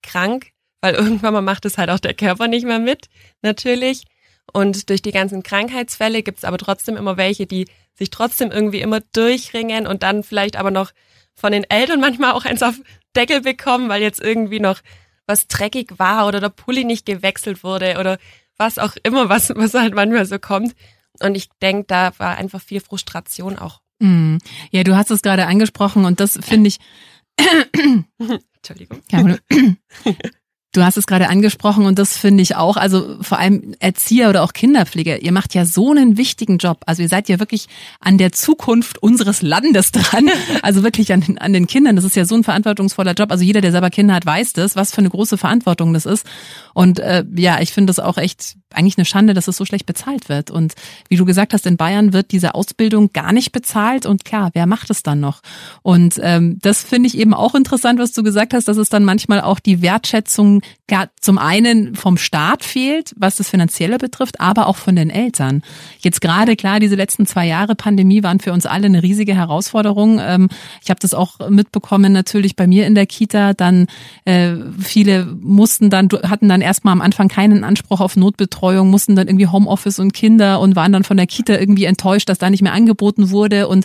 krank 0.02 0.53
weil 0.84 0.96
irgendwann 0.96 1.32
mal 1.32 1.40
macht 1.40 1.64
es 1.64 1.78
halt 1.78 1.88
auch 1.88 1.98
der 1.98 2.12
Körper 2.12 2.46
nicht 2.46 2.66
mehr 2.66 2.78
mit, 2.78 3.08
natürlich. 3.40 4.04
Und 4.52 4.90
durch 4.90 5.00
die 5.00 5.12
ganzen 5.12 5.42
Krankheitsfälle 5.42 6.22
gibt 6.22 6.36
es 6.36 6.44
aber 6.44 6.58
trotzdem 6.58 6.98
immer 6.98 7.16
welche, 7.16 7.46
die 7.46 7.68
sich 7.94 8.10
trotzdem 8.10 8.50
irgendwie 8.50 8.82
immer 8.82 9.00
durchringen 9.00 9.86
und 9.86 10.02
dann 10.02 10.22
vielleicht 10.22 10.56
aber 10.56 10.70
noch 10.70 10.92
von 11.32 11.52
den 11.52 11.64
Eltern 11.70 12.00
manchmal 12.00 12.32
auch 12.32 12.44
eins 12.44 12.62
auf 12.62 12.74
Deckel 13.16 13.40
bekommen, 13.40 13.88
weil 13.88 14.02
jetzt 14.02 14.20
irgendwie 14.20 14.60
noch 14.60 14.80
was 15.26 15.48
dreckig 15.48 15.98
war 15.98 16.26
oder 16.26 16.38
der 16.38 16.50
Pulli 16.50 16.84
nicht 16.84 17.06
gewechselt 17.06 17.64
wurde 17.64 17.96
oder 17.98 18.18
was 18.58 18.78
auch 18.78 18.94
immer, 19.04 19.30
was, 19.30 19.54
was 19.56 19.72
halt 19.72 19.94
manchmal 19.94 20.26
so 20.26 20.38
kommt. 20.38 20.74
Und 21.20 21.34
ich 21.34 21.48
denke, 21.62 21.86
da 21.86 22.12
war 22.18 22.36
einfach 22.36 22.60
viel 22.60 22.82
Frustration 22.82 23.58
auch. 23.58 23.80
Mm. 24.00 24.36
Ja, 24.70 24.84
du 24.84 24.96
hast 24.96 25.10
es 25.10 25.22
gerade 25.22 25.46
angesprochen 25.46 26.04
und 26.04 26.20
das 26.20 26.38
finde 26.42 26.68
ich. 26.68 26.78
Entschuldigung. 28.58 29.00
Du 30.74 30.82
hast 30.82 30.96
es 30.96 31.06
gerade 31.06 31.28
angesprochen 31.28 31.86
und 31.86 32.00
das 32.00 32.18
finde 32.18 32.42
ich 32.42 32.56
auch, 32.56 32.76
also 32.76 33.16
vor 33.20 33.38
allem 33.38 33.76
Erzieher 33.78 34.28
oder 34.28 34.42
auch 34.42 34.52
Kinderpfleger, 34.52 35.22
ihr 35.22 35.30
macht 35.30 35.54
ja 35.54 35.66
so 35.66 35.92
einen 35.92 36.16
wichtigen 36.16 36.58
Job. 36.58 36.82
Also 36.86 37.00
ihr 37.02 37.08
seid 37.08 37.28
ja 37.28 37.38
wirklich 37.38 37.68
an 38.00 38.18
der 38.18 38.32
Zukunft 38.32 38.98
unseres 38.98 39.40
Landes 39.40 39.92
dran, 39.92 40.28
also 40.62 40.82
wirklich 40.82 41.12
an, 41.12 41.38
an 41.38 41.52
den 41.52 41.68
Kindern. 41.68 41.94
Das 41.94 42.04
ist 42.04 42.16
ja 42.16 42.24
so 42.24 42.34
ein 42.34 42.42
verantwortungsvoller 42.42 43.12
Job. 43.12 43.30
Also 43.30 43.44
jeder, 43.44 43.60
der 43.60 43.70
selber 43.70 43.90
Kinder 43.90 44.14
hat, 44.14 44.26
weiß 44.26 44.52
das, 44.52 44.74
was 44.74 44.90
für 44.90 44.98
eine 44.98 45.10
große 45.10 45.38
Verantwortung 45.38 45.94
das 45.94 46.06
ist. 46.06 46.26
Und 46.74 46.98
äh, 46.98 47.24
ja, 47.36 47.60
ich 47.60 47.72
finde 47.72 47.90
das 47.90 48.00
auch 48.00 48.18
echt 48.18 48.56
eigentlich 48.74 48.98
eine 48.98 49.04
Schande, 49.04 49.34
dass 49.34 49.48
es 49.48 49.56
so 49.56 49.64
schlecht 49.64 49.86
bezahlt 49.86 50.28
wird. 50.28 50.50
Und 50.50 50.74
wie 51.08 51.16
du 51.16 51.24
gesagt 51.24 51.52
hast, 51.52 51.66
in 51.66 51.76
Bayern 51.76 52.12
wird 52.12 52.32
diese 52.32 52.54
Ausbildung 52.54 53.12
gar 53.12 53.32
nicht 53.32 53.52
bezahlt. 53.52 54.06
Und 54.06 54.24
klar, 54.24 54.50
wer 54.54 54.66
macht 54.66 54.90
es 54.90 55.02
dann 55.02 55.20
noch? 55.20 55.40
Und 55.82 56.20
ähm, 56.22 56.58
das 56.60 56.82
finde 56.82 57.08
ich 57.08 57.18
eben 57.18 57.34
auch 57.34 57.54
interessant, 57.54 57.98
was 57.98 58.12
du 58.12 58.22
gesagt 58.22 58.54
hast, 58.54 58.68
dass 58.68 58.76
es 58.76 58.88
dann 58.88 59.04
manchmal 59.04 59.40
auch 59.40 59.60
die 59.60 59.82
Wertschätzung 59.82 60.62
zum 61.20 61.38
einen 61.38 61.94
vom 61.94 62.18
Staat 62.18 62.62
fehlt, 62.62 63.14
was 63.16 63.36
das 63.36 63.48
Finanzielle 63.48 63.96
betrifft, 63.98 64.40
aber 64.40 64.66
auch 64.66 64.76
von 64.76 64.94
den 64.94 65.10
Eltern. 65.10 65.62
Jetzt 66.00 66.20
gerade 66.20 66.56
klar, 66.56 66.78
diese 66.78 66.94
letzten 66.94 67.26
zwei 67.26 67.46
Jahre 67.46 67.74
Pandemie 67.74 68.22
waren 68.22 68.38
für 68.38 68.52
uns 68.52 68.66
alle 68.66 68.86
eine 68.86 69.02
riesige 69.02 69.34
Herausforderung. 69.34 70.20
Ähm, 70.20 70.48
ich 70.82 70.90
habe 70.90 71.00
das 71.00 71.14
auch 71.14 71.48
mitbekommen, 71.48 72.12
natürlich 72.12 72.54
bei 72.54 72.66
mir 72.66 72.86
in 72.86 72.94
der 72.94 73.06
Kita. 73.06 73.54
Dann 73.54 73.86
äh, 74.24 74.54
viele 74.78 75.24
mussten 75.24 75.90
dann, 75.90 76.08
hatten 76.24 76.48
dann 76.48 76.60
erstmal 76.60 76.92
am 76.92 77.00
Anfang 77.00 77.28
keinen 77.28 77.64
Anspruch 77.64 78.00
auf 78.00 78.16
Notbetreuung, 78.16 78.63
mussten 78.72 79.16
dann 79.16 79.28
irgendwie 79.28 79.46
Homeoffice 79.46 79.98
und 79.98 80.12
Kinder 80.12 80.60
und 80.60 80.76
waren 80.76 80.92
dann 80.92 81.04
von 81.04 81.16
der 81.16 81.26
Kita 81.26 81.54
irgendwie 81.54 81.84
enttäuscht, 81.84 82.28
dass 82.28 82.38
da 82.38 82.50
nicht 82.50 82.62
mehr 82.62 82.72
angeboten 82.72 83.30
wurde. 83.30 83.68
Und 83.68 83.84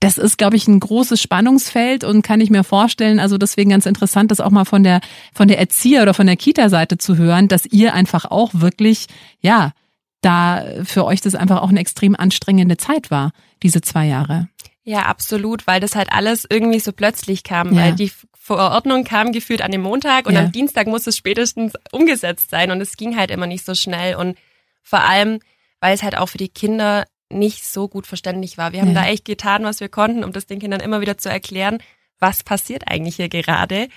das 0.00 0.18
ist, 0.18 0.38
glaube 0.38 0.56
ich, 0.56 0.66
ein 0.68 0.80
großes 0.80 1.20
Spannungsfeld 1.20 2.04
und 2.04 2.22
kann 2.22 2.40
ich 2.40 2.50
mir 2.50 2.64
vorstellen. 2.64 3.20
Also 3.20 3.38
deswegen 3.38 3.70
ganz 3.70 3.86
interessant, 3.86 4.30
das 4.30 4.40
auch 4.40 4.50
mal 4.50 4.64
von 4.64 4.82
der 4.82 5.00
von 5.32 5.48
der 5.48 5.58
Erzieher 5.58 6.02
oder 6.02 6.14
von 6.14 6.26
der 6.26 6.36
Kita-Seite 6.36 6.98
zu 6.98 7.16
hören, 7.16 7.48
dass 7.48 7.66
ihr 7.66 7.94
einfach 7.94 8.24
auch 8.24 8.50
wirklich, 8.54 9.06
ja, 9.40 9.72
da 10.20 10.64
für 10.84 11.04
euch 11.04 11.20
das 11.20 11.34
einfach 11.34 11.62
auch 11.62 11.68
eine 11.68 11.80
extrem 11.80 12.16
anstrengende 12.16 12.76
Zeit 12.76 13.10
war, 13.10 13.32
diese 13.62 13.80
zwei 13.80 14.06
Jahre. 14.06 14.48
Ja, 14.82 15.02
absolut, 15.02 15.66
weil 15.66 15.80
das 15.80 15.96
halt 15.96 16.12
alles 16.12 16.46
irgendwie 16.48 16.78
so 16.78 16.92
plötzlich 16.92 17.42
kam, 17.42 17.72
ja. 17.72 17.82
weil 17.82 17.94
die 17.94 18.10
Verordnung 18.46 19.02
kam 19.02 19.32
gefühlt 19.32 19.60
an 19.60 19.72
dem 19.72 19.80
Montag 19.80 20.26
und 20.26 20.34
ja. 20.34 20.40
am 20.40 20.52
Dienstag 20.52 20.86
muss 20.86 21.08
es 21.08 21.16
spätestens 21.16 21.72
umgesetzt 21.90 22.48
sein 22.50 22.70
und 22.70 22.80
es 22.80 22.96
ging 22.96 23.16
halt 23.16 23.32
immer 23.32 23.48
nicht 23.48 23.64
so 23.64 23.74
schnell 23.74 24.14
und 24.14 24.38
vor 24.84 25.00
allem, 25.00 25.40
weil 25.80 25.96
es 25.96 26.04
halt 26.04 26.16
auch 26.16 26.28
für 26.28 26.38
die 26.38 26.48
Kinder 26.48 27.06
nicht 27.28 27.66
so 27.66 27.88
gut 27.88 28.06
verständlich 28.06 28.56
war. 28.56 28.72
Wir 28.72 28.82
haben 28.82 28.94
ja. 28.94 29.02
da 29.02 29.08
echt 29.08 29.24
getan, 29.24 29.64
was 29.64 29.80
wir 29.80 29.88
konnten, 29.88 30.22
um 30.22 30.30
das 30.30 30.46
den 30.46 30.60
Kindern 30.60 30.78
immer 30.78 31.00
wieder 31.00 31.18
zu 31.18 31.28
erklären, 31.28 31.78
was 32.20 32.44
passiert 32.44 32.86
eigentlich 32.86 33.16
hier 33.16 33.28
gerade. 33.28 33.88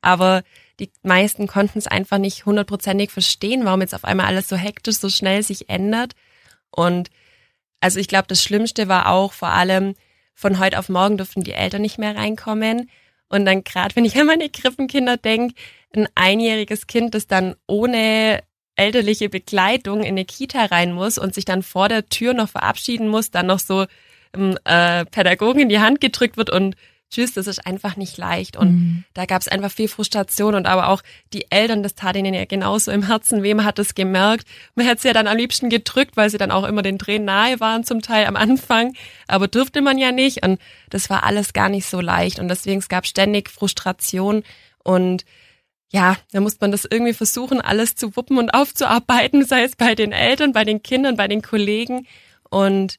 Aber 0.00 0.42
die 0.80 0.90
meisten 1.02 1.46
konnten 1.46 1.78
es 1.78 1.86
einfach 1.86 2.16
nicht 2.16 2.46
hundertprozentig 2.46 3.10
verstehen, 3.10 3.66
warum 3.66 3.82
jetzt 3.82 3.94
auf 3.94 4.06
einmal 4.06 4.24
alles 4.24 4.48
so 4.48 4.56
hektisch, 4.56 4.96
so 4.96 5.10
schnell 5.10 5.42
sich 5.42 5.68
ändert. 5.68 6.14
Und 6.70 7.10
also 7.80 8.00
ich 8.00 8.08
glaube, 8.08 8.28
das 8.28 8.42
Schlimmste 8.42 8.88
war 8.88 9.10
auch 9.10 9.34
vor 9.34 9.48
allem, 9.50 9.96
von 10.32 10.58
heute 10.58 10.78
auf 10.78 10.88
morgen 10.88 11.18
durften 11.18 11.44
die 11.44 11.52
Eltern 11.52 11.82
nicht 11.82 11.98
mehr 11.98 12.16
reinkommen. 12.16 12.88
Und 13.28 13.44
dann 13.44 13.64
gerade, 13.64 13.94
wenn 13.96 14.04
ich 14.04 14.18
an 14.18 14.26
meine 14.26 14.48
Krippenkinder 14.48 15.16
denke, 15.16 15.54
ein 15.94 16.08
einjähriges 16.14 16.86
Kind, 16.86 17.14
das 17.14 17.26
dann 17.26 17.54
ohne 17.66 18.42
elterliche 18.76 19.28
Begleitung 19.28 20.00
in 20.00 20.08
eine 20.08 20.24
Kita 20.24 20.66
rein 20.66 20.92
muss 20.92 21.18
und 21.18 21.34
sich 21.34 21.44
dann 21.44 21.62
vor 21.62 21.88
der 21.88 22.06
Tür 22.06 22.32
noch 22.32 22.48
verabschieden 22.48 23.08
muss, 23.08 23.30
dann 23.30 23.46
noch 23.46 23.58
so 23.58 23.86
ähm, 24.34 24.56
äh, 24.64 25.04
Pädagogen 25.04 25.62
in 25.62 25.68
die 25.68 25.80
Hand 25.80 26.00
gedrückt 26.00 26.36
wird 26.36 26.50
und 26.50 26.76
tschüss, 27.10 27.32
das 27.32 27.46
ist 27.46 27.66
einfach 27.66 27.96
nicht 27.96 28.16
leicht. 28.18 28.56
Und 28.56 28.70
mhm. 28.70 29.04
da 29.14 29.26
gab 29.26 29.40
es 29.40 29.48
einfach 29.48 29.70
viel 29.70 29.88
Frustration 29.88 30.54
und 30.54 30.66
aber 30.66 30.88
auch 30.88 31.02
die 31.32 31.50
Eltern, 31.50 31.82
das 31.82 31.94
tat 31.94 32.16
ihnen 32.16 32.34
ja 32.34 32.44
genauso 32.44 32.90
im 32.90 33.06
Herzen 33.06 33.42
weh, 33.42 33.54
man 33.54 33.64
hat 33.64 33.78
es 33.78 33.94
gemerkt. 33.94 34.46
Man 34.74 34.86
hätte 34.86 35.02
sie 35.02 35.08
ja 35.08 35.14
dann 35.14 35.26
am 35.26 35.36
liebsten 35.36 35.70
gedrückt, 35.70 36.16
weil 36.16 36.30
sie 36.30 36.38
dann 36.38 36.50
auch 36.50 36.64
immer 36.64 36.82
den 36.82 36.98
Tränen 36.98 37.24
nahe 37.24 37.60
waren 37.60 37.84
zum 37.84 38.02
Teil 38.02 38.26
am 38.26 38.36
Anfang, 38.36 38.94
aber 39.26 39.48
durfte 39.48 39.80
man 39.80 39.98
ja 39.98 40.12
nicht 40.12 40.44
und 40.44 40.60
das 40.90 41.10
war 41.10 41.24
alles 41.24 41.52
gar 41.52 41.68
nicht 41.68 41.86
so 41.86 42.00
leicht 42.00 42.38
und 42.38 42.48
deswegen 42.48 42.78
es 42.78 42.88
gab 42.88 43.06
ständig 43.06 43.50
Frustration 43.50 44.42
und 44.82 45.24
ja, 45.90 46.16
da 46.32 46.40
muss 46.40 46.60
man 46.60 46.70
das 46.70 46.84
irgendwie 46.84 47.14
versuchen, 47.14 47.60
alles 47.60 47.94
zu 47.94 48.14
wuppen 48.16 48.38
und 48.38 48.50
aufzuarbeiten, 48.54 49.44
sei 49.44 49.62
es 49.62 49.76
bei 49.76 49.94
den 49.94 50.12
Eltern, 50.12 50.52
bei 50.52 50.64
den 50.64 50.82
Kindern, 50.82 51.16
bei 51.16 51.28
den 51.28 51.42
Kollegen 51.42 52.06
und 52.50 52.98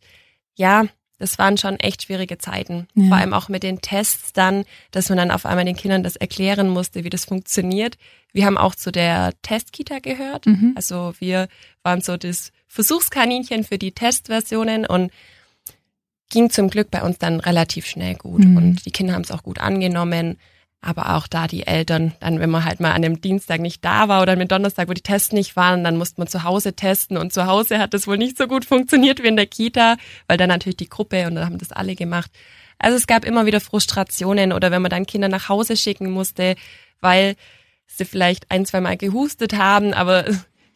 ja, 0.55 0.85
das 1.19 1.37
waren 1.37 1.57
schon 1.57 1.79
echt 1.79 2.03
schwierige 2.03 2.37
Zeiten. 2.37 2.87
Ja. 2.95 3.09
Vor 3.09 3.17
allem 3.17 3.33
auch 3.33 3.49
mit 3.49 3.63
den 3.63 3.81
Tests 3.81 4.33
dann, 4.33 4.63
dass 4.91 5.09
man 5.09 5.17
dann 5.17 5.31
auf 5.31 5.45
einmal 5.45 5.65
den 5.65 5.75
Kindern 5.75 6.01
das 6.01 6.15
erklären 6.15 6.69
musste, 6.69 7.03
wie 7.03 7.09
das 7.09 7.25
funktioniert. 7.25 7.97
Wir 8.31 8.45
haben 8.45 8.57
auch 8.57 8.73
zu 8.73 8.91
der 8.91 9.33
Testkita 9.41 9.99
gehört. 9.99 10.45
Mhm. 10.45 10.73
Also 10.75 11.13
wir 11.19 11.47
waren 11.83 12.01
so 12.01 12.17
das 12.17 12.51
Versuchskaninchen 12.67 13.63
für 13.63 13.77
die 13.77 13.91
Testversionen 13.91 14.85
und 14.85 15.11
ging 16.29 16.49
zum 16.49 16.69
Glück 16.69 16.89
bei 16.91 17.01
uns 17.01 17.17
dann 17.17 17.39
relativ 17.39 17.85
schnell 17.85 18.15
gut. 18.15 18.45
Mhm. 18.45 18.57
Und 18.57 18.85
die 18.85 18.91
Kinder 18.91 19.13
haben 19.13 19.23
es 19.23 19.31
auch 19.31 19.43
gut 19.43 19.59
angenommen. 19.59 20.37
Aber 20.81 21.17
auch 21.17 21.27
da 21.27 21.47
die 21.47 21.67
Eltern, 21.67 22.13
dann 22.21 22.39
wenn 22.39 22.49
man 22.49 22.63
halt 22.63 22.79
mal 22.79 22.93
an 22.93 23.01
dem 23.01 23.19
Dienstag 23.19 23.59
nicht 23.59 23.83
da 23.83 24.07
war 24.07 24.21
oder 24.21 24.33
am 24.33 24.47
Donnerstag, 24.47 24.87
wo 24.87 24.93
die 24.93 25.01
Tests 25.01 25.33
nicht 25.33 25.57
waren, 25.57 25.83
dann 25.83 25.97
musste 25.97 26.21
man 26.21 26.27
zu 26.27 26.43
Hause 26.43 26.73
testen 26.73 27.17
und 27.17 27.33
zu 27.33 27.47
Hause 27.47 27.79
hat 27.79 27.93
das 27.93 28.07
wohl 28.07 28.17
nicht 28.17 28.37
so 28.37 28.47
gut 28.47 28.63
funktioniert 28.63 29.21
wie 29.21 29.27
in 29.27 29.35
der 29.35 29.45
Kita, 29.45 29.97
weil 30.27 30.37
dann 30.37 30.47
natürlich 30.47 30.77
die 30.77 30.87
Gruppe 30.87 31.27
und 31.27 31.35
dann 31.35 31.45
haben 31.45 31.57
das 31.57 31.73
alle 31.73 31.95
gemacht. 31.95 32.31
Also 32.77 32.95
es 32.95 33.07
gab 33.07 33.25
immer 33.25 33.45
wieder 33.45 33.59
Frustrationen 33.59 34.53
oder 34.53 34.71
wenn 34.71 34.81
man 34.81 34.89
dann 34.89 35.05
Kinder 35.05 35.27
nach 35.27 35.49
Hause 35.49 35.75
schicken 35.75 36.11
musste, 36.11 36.55
weil 37.01 37.35
sie 37.87 38.05
vielleicht 38.05 38.49
ein, 38.49 38.65
zwei 38.65 38.79
Mal 38.79 38.95
gehustet 38.95 39.57
haben, 39.57 39.93
aber 39.93 40.25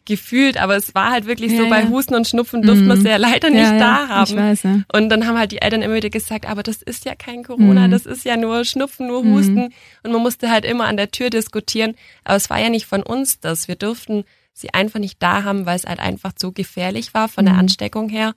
gefühlt, 0.06 0.58
aber 0.58 0.76
es 0.76 0.94
war 0.94 1.10
halt 1.10 1.26
wirklich 1.26 1.56
so, 1.56 1.62
Ja, 1.64 1.68
bei 1.70 1.80
ja. 1.82 1.88
Husten 1.88 2.14
und 2.14 2.28
Schnupfen 2.28 2.60
durfte 2.62 2.84
man 2.84 2.98
Mhm. 2.98 3.02
sie 3.02 3.08
ja 3.08 3.16
leider 3.16 3.48
nicht 3.50 3.62
ja, 3.62 3.72
ja, 3.72 3.78
da 3.78 4.08
haben. 4.08 4.30
Ich 4.30 4.36
weiß, 4.36 4.62
ja. 4.64 4.80
Und 4.92 5.08
dann 5.08 5.26
haben 5.26 5.38
halt 5.38 5.52
die 5.52 5.62
Eltern 5.62 5.80
immer 5.82 5.94
wieder 5.94 6.10
gesagt, 6.10 6.46
aber 6.46 6.62
das 6.62 6.82
ist 6.82 7.04
ja 7.06 7.14
kein 7.14 7.42
Corona, 7.42 7.86
Mhm. 7.86 7.90
das 7.90 8.04
ist 8.04 8.24
ja 8.24 8.36
nur 8.36 8.64
Schnupfen, 8.64 9.06
nur 9.06 9.24
Mhm. 9.24 9.32
Husten. 9.34 9.74
Und 10.02 10.12
man 10.12 10.20
musste 10.22 10.50
halt 10.50 10.64
immer 10.64 10.84
an 10.86 10.96
der 10.98 11.10
Tür 11.10 11.30
diskutieren. 11.30 11.94
Aber 12.24 12.36
es 12.36 12.50
war 12.50 12.60
ja 12.60 12.68
nicht 12.68 12.86
von 12.86 13.02
uns 13.02 13.40
das. 13.40 13.66
Wir 13.68 13.76
durften 13.76 14.24
sie 14.52 14.72
einfach 14.74 15.00
nicht 15.00 15.22
da 15.22 15.42
haben, 15.44 15.64
weil 15.66 15.76
es 15.76 15.84
halt 15.84 16.00
einfach 16.00 16.32
zu 16.34 16.52
gefährlich 16.52 17.14
war 17.14 17.28
von 17.28 17.44
der 17.46 17.54
Mhm. 17.54 17.60
Ansteckung 17.60 18.08
her. 18.08 18.34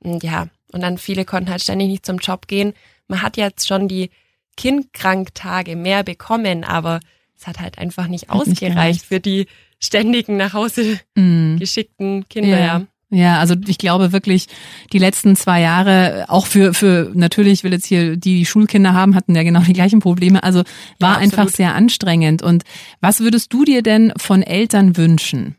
Und 0.00 0.22
ja, 0.22 0.48
und 0.72 0.82
dann 0.82 0.98
viele 0.98 1.24
konnten 1.24 1.50
halt 1.50 1.62
ständig 1.62 1.88
nicht 1.88 2.04
zum 2.06 2.18
Job 2.18 2.46
gehen. 2.46 2.74
Man 3.08 3.22
hat 3.22 3.36
jetzt 3.38 3.66
schon 3.66 3.88
die 3.88 4.10
Kindkranktage 4.56 5.76
mehr 5.76 6.02
bekommen, 6.02 6.64
aber 6.64 7.00
es 7.38 7.46
hat 7.46 7.60
halt 7.60 7.78
einfach 7.78 8.06
nicht 8.08 8.28
Hat 8.28 8.46
nicht 8.46 8.50
ausgereicht 8.62 8.74
gereicht. 8.74 9.04
für 9.06 9.20
die 9.20 9.46
ständigen 9.78 10.36
nach 10.36 10.52
Hause 10.52 10.98
Mhm. 11.16 11.58
geschickten 11.58 12.28
Kinder. 12.28 12.58
Ja. 12.58 12.82
Ja. 13.10 13.38
Also 13.38 13.54
ich 13.68 13.78
glaube 13.78 14.12
wirklich, 14.12 14.48
die 14.92 14.98
letzten 14.98 15.36
zwei 15.36 15.60
Jahre, 15.60 16.24
auch 16.28 16.46
für, 16.46 16.74
für 16.74 17.12
natürlich, 17.14 17.52
ich 17.60 17.64
will 17.64 17.72
jetzt 17.72 17.86
hier, 17.86 18.16
die, 18.16 18.38
die 18.38 18.46
Schulkinder 18.46 18.94
haben, 18.94 19.14
hatten 19.14 19.34
ja 19.36 19.44
genau 19.44 19.60
die 19.60 19.72
gleichen 19.74 20.00
Probleme. 20.00 20.42
Also 20.42 20.64
war 20.98 21.12
Ja, 21.14 21.18
einfach 21.18 21.48
sehr 21.48 21.74
anstrengend. 21.74 22.42
Und 22.42 22.64
was 23.00 23.20
würdest 23.20 23.52
du 23.52 23.64
dir 23.64 23.82
denn 23.82 24.12
von 24.16 24.42
Eltern 24.42 24.96
wünschen? 24.96 25.54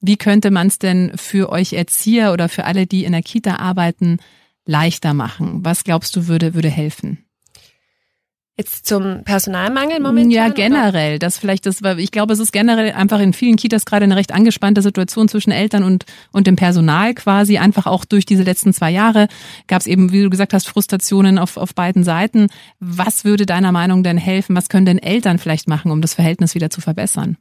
Wie 0.00 0.16
könnte 0.16 0.50
man 0.50 0.68
es 0.68 0.78
denn 0.78 1.12
für 1.16 1.50
euch 1.50 1.72
Erzieher 1.72 2.32
oder 2.32 2.48
für 2.48 2.64
alle, 2.64 2.86
die 2.86 3.04
in 3.04 3.12
der 3.12 3.22
Kita 3.22 3.56
arbeiten, 3.56 4.18
leichter 4.64 5.12
machen? 5.14 5.64
Was 5.64 5.84
glaubst 5.84 6.14
du, 6.16 6.28
würde, 6.28 6.54
würde 6.54 6.70
helfen? 6.70 7.24
Jetzt 8.58 8.84
zum 8.84 9.24
Personalmangel 9.24 9.98
momentan? 9.98 10.30
Ja, 10.30 10.44
oder? 10.46 10.54
generell. 10.54 11.18
Das 11.18 11.38
vielleicht 11.38 11.64
das, 11.64 11.80
ich 11.96 12.10
glaube, 12.10 12.34
es 12.34 12.38
ist 12.38 12.52
generell 12.52 12.92
einfach 12.92 13.18
in 13.20 13.32
vielen 13.32 13.56
Kitas 13.56 13.86
gerade 13.86 14.04
eine 14.04 14.14
recht 14.14 14.30
angespannte 14.30 14.82
Situation 14.82 15.26
zwischen 15.28 15.52
Eltern 15.52 15.84
und, 15.84 16.04
und 16.32 16.46
dem 16.46 16.56
Personal 16.56 17.14
quasi. 17.14 17.56
Einfach 17.56 17.86
auch 17.86 18.04
durch 18.04 18.26
diese 18.26 18.42
letzten 18.42 18.74
zwei 18.74 18.90
Jahre 18.90 19.28
gab 19.68 19.80
es 19.80 19.86
eben, 19.86 20.12
wie 20.12 20.22
du 20.22 20.28
gesagt 20.28 20.52
hast, 20.52 20.68
Frustrationen 20.68 21.38
auf, 21.38 21.56
auf 21.56 21.74
beiden 21.74 22.04
Seiten. 22.04 22.48
Was 22.78 23.24
würde 23.24 23.46
deiner 23.46 23.72
Meinung 23.72 24.02
denn 24.02 24.18
helfen? 24.18 24.54
Was 24.54 24.68
können 24.68 24.86
denn 24.86 24.98
Eltern 24.98 25.38
vielleicht 25.38 25.66
machen, 25.66 25.90
um 25.90 26.02
das 26.02 26.12
Verhältnis 26.12 26.54
wieder 26.54 26.68
zu 26.68 26.82
verbessern? 26.82 27.38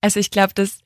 Also 0.00 0.20
ich 0.20 0.30
glaube, 0.30 0.54
das 0.54 0.78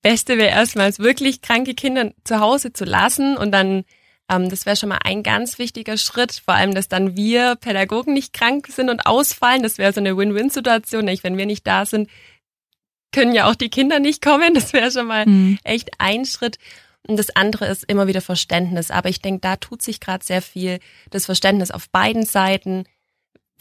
Beste 0.00 0.38
wäre 0.38 0.50
erstmals 0.50 0.98
wirklich 0.98 1.42
kranke 1.42 1.74
Kinder 1.74 2.12
zu 2.24 2.40
Hause 2.40 2.72
zu 2.72 2.84
lassen 2.84 3.36
und 3.36 3.52
dann, 3.52 3.84
ähm, 4.30 4.48
das 4.48 4.66
wäre 4.66 4.76
schon 4.76 4.88
mal 4.88 5.00
ein 5.04 5.22
ganz 5.22 5.58
wichtiger 5.58 5.96
Schritt, 5.96 6.32
vor 6.44 6.54
allem, 6.54 6.74
dass 6.74 6.88
dann 6.88 7.16
wir 7.16 7.56
Pädagogen 7.56 8.12
nicht 8.14 8.32
krank 8.32 8.68
sind 8.68 8.90
und 8.90 9.06
ausfallen. 9.06 9.62
Das 9.62 9.78
wäre 9.78 9.92
so 9.92 10.00
eine 10.00 10.16
Win-Win-Situation. 10.16 11.06
Wenn 11.22 11.36
wir 11.36 11.46
nicht 11.46 11.66
da 11.66 11.86
sind, 11.86 12.08
können 13.12 13.34
ja 13.34 13.50
auch 13.50 13.54
die 13.54 13.68
Kinder 13.68 13.98
nicht 14.00 14.22
kommen. 14.22 14.54
Das 14.54 14.72
wäre 14.72 14.90
schon 14.90 15.06
mal 15.06 15.24
Hm. 15.24 15.58
echt 15.64 15.90
ein 15.98 16.24
Schritt. 16.24 16.58
Und 17.06 17.18
das 17.18 17.34
andere 17.34 17.66
ist 17.66 17.84
immer 17.84 18.06
wieder 18.06 18.20
Verständnis. 18.20 18.90
Aber 18.90 19.08
ich 19.08 19.20
denke, 19.20 19.40
da 19.40 19.56
tut 19.56 19.82
sich 19.82 20.00
gerade 20.00 20.24
sehr 20.24 20.40
viel. 20.40 20.78
Das 21.10 21.26
Verständnis 21.26 21.70
auf 21.70 21.90
beiden 21.90 22.24
Seiten. 22.24 22.84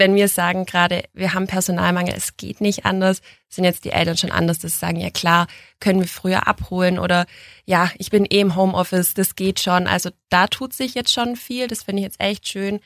Wenn 0.01 0.15
wir 0.15 0.29
sagen 0.29 0.65
gerade, 0.65 1.03
wir 1.13 1.35
haben 1.35 1.45
Personalmangel, 1.45 2.15
es 2.15 2.35
geht 2.35 2.59
nicht 2.59 2.85
anders, 2.85 3.21
sind 3.49 3.65
jetzt 3.65 3.85
die 3.85 3.91
Eltern 3.91 4.17
schon 4.17 4.31
anders, 4.31 4.59
sie 4.59 4.67
sagen, 4.67 4.99
ja 4.99 5.11
klar, 5.11 5.45
können 5.79 5.99
wir 5.99 6.07
früher 6.07 6.47
abholen 6.47 6.97
oder 6.97 7.27
ja, 7.65 7.91
ich 7.99 8.09
bin 8.09 8.25
eh 8.25 8.39
im 8.39 8.55
Homeoffice, 8.55 9.13
das 9.13 9.35
geht 9.35 9.59
schon. 9.59 9.85
Also 9.85 10.09
da 10.29 10.47
tut 10.47 10.73
sich 10.73 10.95
jetzt 10.95 11.13
schon 11.13 11.35
viel, 11.35 11.67
das 11.67 11.83
finde 11.83 11.99
ich 12.01 12.05
jetzt 12.05 12.19
echt 12.19 12.47
schön. 12.47 12.79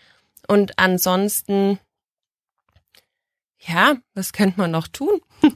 Und 0.49 0.77
ansonsten, 0.77 1.79
ja, 3.65 3.95
was 4.13 4.33
könnte 4.33 4.59
man 4.59 4.71
noch 4.71 4.89
tun? 4.89 5.21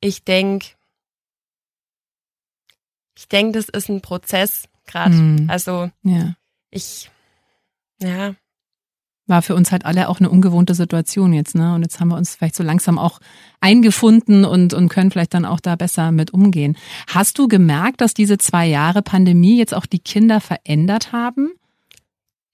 Ich 0.00 0.24
denke, 0.24 0.66
ich 3.16 3.28
denke, 3.28 3.58
das 3.58 3.68
ist 3.68 3.88
ein 3.88 4.00
Prozess 4.00 4.68
gerade. 4.86 5.14
Mhm. 5.14 5.50
Also 5.50 5.92
Ja. 6.02 6.34
ich, 6.70 7.10
ja, 8.00 8.34
War 9.28 9.42
für 9.42 9.54
uns 9.54 9.70
halt 9.70 9.84
alle 9.84 10.08
auch 10.08 10.18
eine 10.18 10.30
ungewohnte 10.30 10.74
Situation 10.74 11.32
jetzt, 11.32 11.54
ne? 11.54 11.74
Und 11.74 11.82
jetzt 11.82 12.00
haben 12.00 12.08
wir 12.08 12.16
uns 12.16 12.34
vielleicht 12.34 12.56
so 12.56 12.64
langsam 12.64 12.98
auch 12.98 13.20
eingefunden 13.60 14.44
und, 14.44 14.74
und 14.74 14.88
können 14.88 15.10
vielleicht 15.10 15.34
dann 15.34 15.44
auch 15.44 15.60
da 15.60 15.76
besser 15.76 16.10
mit 16.10 16.32
umgehen. 16.32 16.76
Hast 17.06 17.38
du 17.38 17.46
gemerkt, 17.46 18.00
dass 18.00 18.14
diese 18.14 18.38
zwei 18.38 18.66
Jahre 18.66 19.02
Pandemie 19.02 19.58
jetzt 19.58 19.74
auch 19.74 19.86
die 19.86 20.00
Kinder 20.00 20.40
verändert 20.40 21.12
haben? 21.12 21.52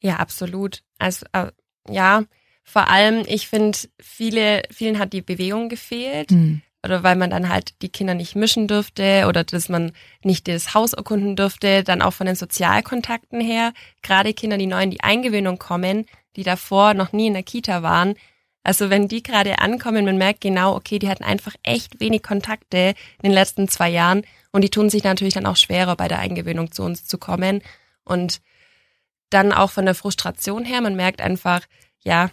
ja, 0.05 0.17
absolut. 0.17 0.83
Also 0.99 1.25
äh, 1.33 1.51
ja, 1.89 2.25
vor 2.63 2.89
allem, 2.89 3.25
ich 3.27 3.49
finde, 3.49 3.79
viele, 3.99 4.63
vielen 4.71 4.99
hat 4.99 5.15
die 5.15 5.23
Bewegung 5.23 5.69
gefehlt. 5.69 6.31
Hm. 6.31 6.61
oder 6.85 7.03
weil 7.03 7.17
man 7.17 7.31
dann 7.31 7.49
halt 7.49 7.81
die 7.81 7.89
Kinder 7.89 8.13
nicht 8.13 8.37
mischen 8.37 8.69
dürfte 8.69 9.25
oder 9.27 9.45
dass 9.45 9.71
man 9.71 9.93
nicht 10.23 10.47
das 10.47 10.75
Haus 10.75 10.93
erkunden 10.93 11.37
dürfte, 11.37 11.83
dann 11.83 12.03
auch 12.03 12.13
von 12.13 12.27
den 12.27 12.37
Sozialkontakten 12.37 13.41
her, 13.41 13.73
gerade 14.03 14.35
Kinder, 14.35 14.59
die 14.59 14.67
neu 14.67 14.83
in 14.83 14.91
die 14.91 15.03
Eingewöhnung 15.03 15.59
kommen, 15.59 16.05
die 16.37 16.43
davor 16.43 16.95
noch 16.95 17.13
nie 17.13 17.27
in 17.27 17.35
der 17.35 17.43
Kita 17.43 17.83
waren. 17.83 18.15
Also 18.63 18.89
wenn 18.91 19.09
die 19.09 19.23
gerade 19.23 19.59
ankommen, 19.59 20.05
man 20.05 20.17
merkt 20.17 20.41
genau, 20.41 20.75
okay, 20.75 20.99
die 20.99 21.09
hatten 21.09 21.25
einfach 21.25 21.55
echt 21.63 22.01
wenig 22.01 22.23
Kontakte 22.23 22.95
in 23.23 23.31
den 23.31 23.33
letzten 23.33 23.69
zwei 23.69 23.91
Jahren 23.91 24.23
und 24.53 24.63
die 24.63 24.71
tun 24.71 24.89
sich 24.89 25.05
natürlich 25.05 25.35
dann 25.35 25.47
auch 25.47 25.57
schwerer 25.57 25.97
bei 25.97 26.09
der 26.09 26.19
Eingewöhnung 26.19 26.73
zu 26.73 26.83
uns 26.83 27.07
zu 27.07 27.19
kommen 27.19 27.63
und 28.05 28.41
dann 29.31 29.53
auch 29.53 29.71
von 29.71 29.85
der 29.85 29.95
Frustration 29.95 30.65
her, 30.65 30.81
man 30.81 30.97
merkt 30.97 31.21
einfach, 31.21 31.63
ja, 32.03 32.31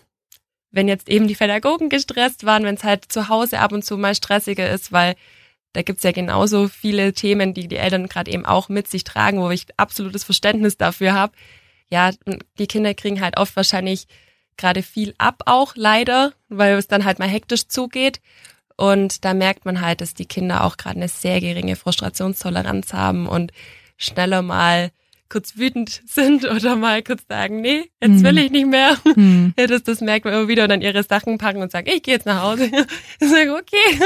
wenn 0.72 0.88
jetzt 0.88 1.10
eben 1.10 1.28
die 1.28 1.36
Pädagogen 1.36 1.90
gestresst 1.90 2.46
waren, 2.46 2.64
wenn 2.64 2.76
es 2.76 2.84
halt 2.84 3.12
zu 3.12 3.28
Hause 3.28 3.60
ab 3.60 3.74
und 3.74 3.84
zu 3.84 3.98
mal 3.98 4.16
stressiger 4.16 4.70
ist, 4.70 4.92
weil 4.92 5.16
da 5.74 5.82
gibt's 5.82 6.04
ja 6.04 6.12
genauso 6.12 6.68
viele 6.68 7.14
Themen, 7.14 7.54
die 7.54 7.68
die 7.68 7.78
Eltern 7.78 8.08
gerade 8.08 8.32
eben 8.32 8.46
auch 8.46 8.70
mit 8.70 8.88
sich 8.88 9.04
tragen, 9.04 9.42
wo 9.42 9.50
ich 9.50 9.66
absolutes 9.78 10.24
Verständnis 10.24 10.78
dafür 10.78 11.14
habe. 11.14 11.34
Ja, 11.92 12.12
die 12.58 12.68
Kinder 12.68 12.94
kriegen 12.94 13.22
halt 13.22 13.38
oft 13.38 13.56
wahrscheinlich 13.56 14.08
gerade 14.58 14.82
viel 14.84 15.14
ab 15.18 15.44
auch 15.46 15.74
leider, 15.76 16.34
weil 16.50 16.76
es 16.76 16.88
dann 16.88 17.06
halt 17.06 17.20
mal 17.20 17.28
hektisch 17.28 17.68
zugeht. 17.68 18.22
Und 18.78 19.26
da 19.26 19.34
merkt 19.34 19.66
man 19.66 19.82
halt, 19.82 20.02
dass 20.02 20.14
die 20.14 20.26
Kinder 20.26 20.64
auch 20.64 20.78
gerade 20.78 20.96
eine 20.96 21.08
sehr 21.10 21.40
geringe 21.42 21.76
Frustrationstoleranz 21.76 22.94
haben 22.94 23.28
und 23.28 23.52
schneller 23.98 24.42
mal 24.42 24.92
kurz 25.30 25.56
wütend 25.58 26.02
sind 26.08 26.46
oder 26.46 26.76
mal 26.76 27.02
kurz 27.04 27.24
sagen, 27.30 27.62
nee, 27.62 27.90
jetzt 28.02 28.10
Mhm. 28.20 28.24
will 28.24 28.38
ich 28.40 28.52
nicht 28.52 28.68
mehr. 28.68 28.98
Hm. 29.04 29.54
Ja, 29.60 29.68
das, 29.68 29.84
das 29.84 30.02
merkt 30.02 30.26
man 30.26 30.34
immer 30.34 30.48
wieder 30.48 30.64
und 30.64 30.70
dann 30.70 30.82
ihre 30.82 31.04
Sachen 31.04 31.38
packen 31.38 31.62
und 31.62 31.72
sagen, 31.72 31.88
ich 31.94 32.04
gehe 32.04 32.14
jetzt 32.16 32.26
nach 32.26 32.42
Hause. 32.42 32.70
Ich 33.20 33.30
sage, 33.30 33.54
okay. 33.54 34.00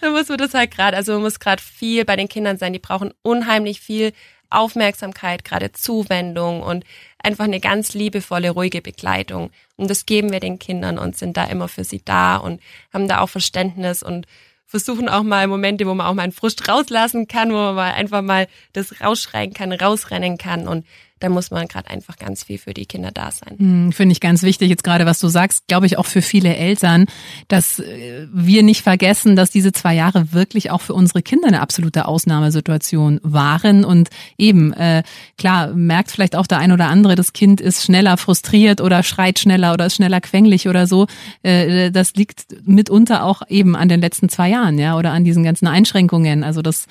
Dann 0.00 0.12
muss 0.12 0.28
man 0.28 0.38
das 0.38 0.54
halt 0.54 0.70
gerade, 0.70 0.96
also 0.96 1.12
man 1.14 1.22
muss 1.22 1.38
gerade 1.40 1.62
viel 1.62 2.04
bei 2.04 2.16
den 2.16 2.28
Kindern 2.28 2.58
sein, 2.58 2.72
die 2.72 2.78
brauchen 2.78 3.12
unheimlich 3.22 3.80
viel 3.80 4.12
Aufmerksamkeit, 4.50 5.44
gerade 5.44 5.72
Zuwendung 5.72 6.62
und 6.62 6.84
einfach 7.22 7.44
eine 7.44 7.60
ganz 7.60 7.94
liebevolle, 7.94 8.50
ruhige 8.50 8.82
Begleitung. 8.82 9.50
Und 9.76 9.90
das 9.90 10.06
geben 10.06 10.32
wir 10.32 10.40
den 10.40 10.58
Kindern 10.58 10.98
und 10.98 11.16
sind 11.16 11.36
da 11.36 11.44
immer 11.44 11.68
für 11.68 11.84
sie 11.84 12.02
da 12.04 12.36
und 12.36 12.60
haben 12.92 13.08
da 13.08 13.20
auch 13.20 13.28
Verständnis 13.28 14.02
und 14.02 14.26
versuchen 14.64 15.08
auch 15.08 15.22
mal 15.22 15.46
Momente, 15.46 15.86
wo 15.86 15.94
man 15.94 16.06
auch 16.06 16.14
mal 16.14 16.22
einen 16.22 16.32
Frust 16.32 16.68
rauslassen 16.68 17.26
kann, 17.26 17.50
wo 17.50 17.56
man 17.56 17.74
mal 17.74 17.92
einfach 17.92 18.22
mal 18.22 18.46
das 18.74 19.00
rausschreien 19.00 19.54
kann, 19.54 19.72
rausrennen 19.72 20.36
kann 20.36 20.68
und 20.68 20.86
da 21.20 21.28
muss 21.28 21.50
man 21.50 21.66
gerade 21.66 21.90
einfach 21.90 22.16
ganz 22.16 22.44
viel 22.44 22.58
für 22.58 22.74
die 22.74 22.86
Kinder 22.86 23.10
da 23.12 23.30
sein. 23.30 23.58
Hm, 23.58 23.92
Finde 23.92 24.12
ich 24.12 24.20
ganz 24.20 24.42
wichtig, 24.42 24.68
jetzt 24.68 24.84
gerade 24.84 25.06
was 25.06 25.18
du 25.18 25.28
sagst, 25.28 25.66
glaube 25.66 25.86
ich 25.86 25.98
auch 25.98 26.06
für 26.06 26.22
viele 26.22 26.54
Eltern, 26.54 27.06
dass 27.48 27.78
äh, 27.78 28.26
wir 28.32 28.62
nicht 28.62 28.82
vergessen, 28.82 29.36
dass 29.36 29.50
diese 29.50 29.72
zwei 29.72 29.94
Jahre 29.94 30.32
wirklich 30.32 30.70
auch 30.70 30.80
für 30.80 30.94
unsere 30.94 31.22
Kinder 31.22 31.48
eine 31.48 31.60
absolute 31.60 32.06
Ausnahmesituation 32.06 33.20
waren. 33.22 33.84
Und 33.84 34.10
eben, 34.36 34.72
äh, 34.72 35.02
klar, 35.36 35.68
merkt 35.74 36.10
vielleicht 36.10 36.36
auch 36.36 36.46
der 36.46 36.58
ein 36.58 36.72
oder 36.72 36.88
andere, 36.88 37.14
das 37.14 37.32
Kind 37.32 37.60
ist 37.60 37.84
schneller 37.84 38.16
frustriert 38.16 38.80
oder 38.80 39.02
schreit 39.02 39.38
schneller 39.38 39.72
oder 39.72 39.86
ist 39.86 39.96
schneller 39.96 40.20
quengelig 40.20 40.68
oder 40.68 40.86
so. 40.86 41.06
Äh, 41.42 41.90
das 41.90 42.14
liegt 42.14 42.46
mitunter 42.64 43.24
auch 43.24 43.42
eben 43.48 43.76
an 43.76 43.88
den 43.88 44.00
letzten 44.00 44.28
zwei 44.28 44.50
Jahren, 44.50 44.78
ja, 44.78 44.96
oder 44.96 45.12
an 45.12 45.24
diesen 45.24 45.42
ganzen 45.42 45.66
Einschränkungen. 45.66 46.44
Also 46.44 46.62
das 46.62 46.86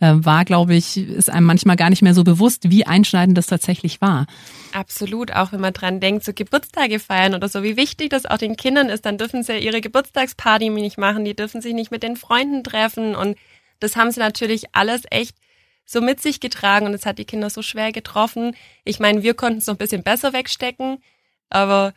war, 0.00 0.44
glaube 0.44 0.74
ich, 0.74 0.96
ist 0.96 1.30
einem 1.30 1.46
manchmal 1.46 1.76
gar 1.76 1.90
nicht 1.90 2.02
mehr 2.02 2.14
so 2.14 2.24
bewusst, 2.24 2.70
wie 2.70 2.86
einschneidend 2.86 3.36
das 3.36 3.46
tatsächlich 3.46 4.00
war. 4.00 4.26
Absolut, 4.72 5.32
auch 5.32 5.52
wenn 5.52 5.60
man 5.60 5.72
dran 5.72 6.00
denkt, 6.00 6.24
so 6.24 6.32
Geburtstage 6.32 6.98
feiern 6.98 7.34
oder 7.34 7.48
so, 7.48 7.62
wie 7.62 7.76
wichtig 7.76 8.10
das 8.10 8.26
auch 8.26 8.38
den 8.38 8.56
Kindern 8.56 8.88
ist, 8.88 9.04
dann 9.04 9.18
dürfen 9.18 9.42
sie 9.42 9.58
ihre 9.58 9.80
Geburtstagsparty 9.80 10.70
nicht 10.70 10.98
machen, 10.98 11.24
die 11.24 11.36
dürfen 11.36 11.60
sich 11.60 11.74
nicht 11.74 11.90
mit 11.90 12.02
den 12.02 12.16
Freunden 12.16 12.64
treffen 12.64 13.14
und 13.14 13.36
das 13.78 13.96
haben 13.96 14.10
sie 14.10 14.20
natürlich 14.20 14.74
alles 14.74 15.02
echt 15.10 15.36
so 15.84 16.00
mit 16.00 16.20
sich 16.20 16.40
getragen 16.40 16.86
und 16.86 16.94
es 16.94 17.04
hat 17.04 17.18
die 17.18 17.24
Kinder 17.24 17.50
so 17.50 17.62
schwer 17.62 17.90
getroffen. 17.92 18.54
Ich 18.84 19.00
meine, 19.00 19.22
wir 19.22 19.34
konnten 19.34 19.58
es 19.58 19.66
noch 19.66 19.74
ein 19.74 19.78
bisschen 19.78 20.02
besser 20.02 20.32
wegstecken, 20.32 21.02
aber 21.48 21.92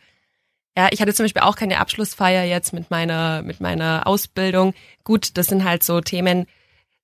ja, 0.76 0.88
ich 0.90 1.00
hatte 1.00 1.14
zum 1.14 1.24
Beispiel 1.24 1.42
auch 1.42 1.54
keine 1.54 1.78
Abschlussfeier 1.78 2.44
jetzt 2.44 2.72
mit 2.72 2.90
meiner, 2.90 3.42
mit 3.42 3.60
meiner 3.60 4.06
Ausbildung. 4.06 4.74
Gut, 5.04 5.38
das 5.38 5.46
sind 5.46 5.62
halt 5.62 5.84
so 5.84 6.00
Themen, 6.00 6.46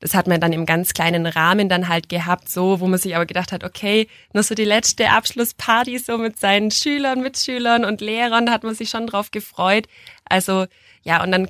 das 0.00 0.14
hat 0.14 0.26
man 0.26 0.40
dann 0.40 0.52
im 0.52 0.66
ganz 0.66 0.94
kleinen 0.94 1.26
Rahmen 1.26 1.68
dann 1.68 1.88
halt 1.88 2.08
gehabt, 2.08 2.48
so, 2.48 2.80
wo 2.80 2.86
man 2.86 2.98
sich 2.98 3.14
aber 3.14 3.26
gedacht 3.26 3.52
hat, 3.52 3.64
okay, 3.64 4.08
nur 4.32 4.42
so 4.42 4.54
die 4.54 4.64
letzte 4.64 5.10
Abschlussparty 5.10 5.98
so 5.98 6.18
mit 6.18 6.40
seinen 6.40 6.70
Schülern, 6.70 7.22
Mitschülern 7.22 7.84
und 7.84 8.00
Lehrern, 8.00 8.46
da 8.46 8.52
hat 8.52 8.64
man 8.64 8.74
sich 8.74 8.88
schon 8.90 9.06
drauf 9.06 9.30
gefreut. 9.30 9.86
Also, 10.24 10.66
ja, 11.02 11.22
und 11.22 11.32
dann 11.32 11.48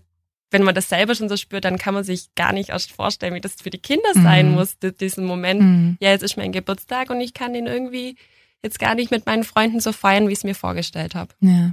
wenn 0.50 0.64
man 0.64 0.74
das 0.74 0.88
selber 0.88 1.14
schon 1.14 1.28
so 1.28 1.36
spürt, 1.36 1.64
dann 1.64 1.78
kann 1.78 1.94
man 1.94 2.04
sich 2.04 2.34
gar 2.34 2.52
nicht 2.52 2.70
erst 2.70 2.92
vorstellen, 2.92 3.34
wie 3.34 3.40
das 3.40 3.54
für 3.62 3.70
die 3.70 3.78
Kinder 3.78 4.12
sein 4.14 4.48
mhm. 4.48 4.54
muss, 4.54 4.78
diesen 4.78 5.24
Moment. 5.24 5.60
Mhm. 5.60 5.96
Ja, 6.00 6.10
jetzt 6.10 6.22
ist 6.22 6.36
mein 6.36 6.52
Geburtstag 6.52 7.10
und 7.10 7.20
ich 7.20 7.34
kann 7.34 7.52
den 7.52 7.66
irgendwie 7.66 8.16
jetzt 8.62 8.78
gar 8.78 8.94
nicht 8.94 9.10
mit 9.10 9.26
meinen 9.26 9.44
Freunden 9.44 9.80
so 9.80 9.92
feiern, 9.92 10.28
wie 10.28 10.32
ich 10.32 10.38
es 10.38 10.44
mir 10.44 10.54
vorgestellt 10.54 11.14
habe. 11.14 11.32
Ja. 11.40 11.72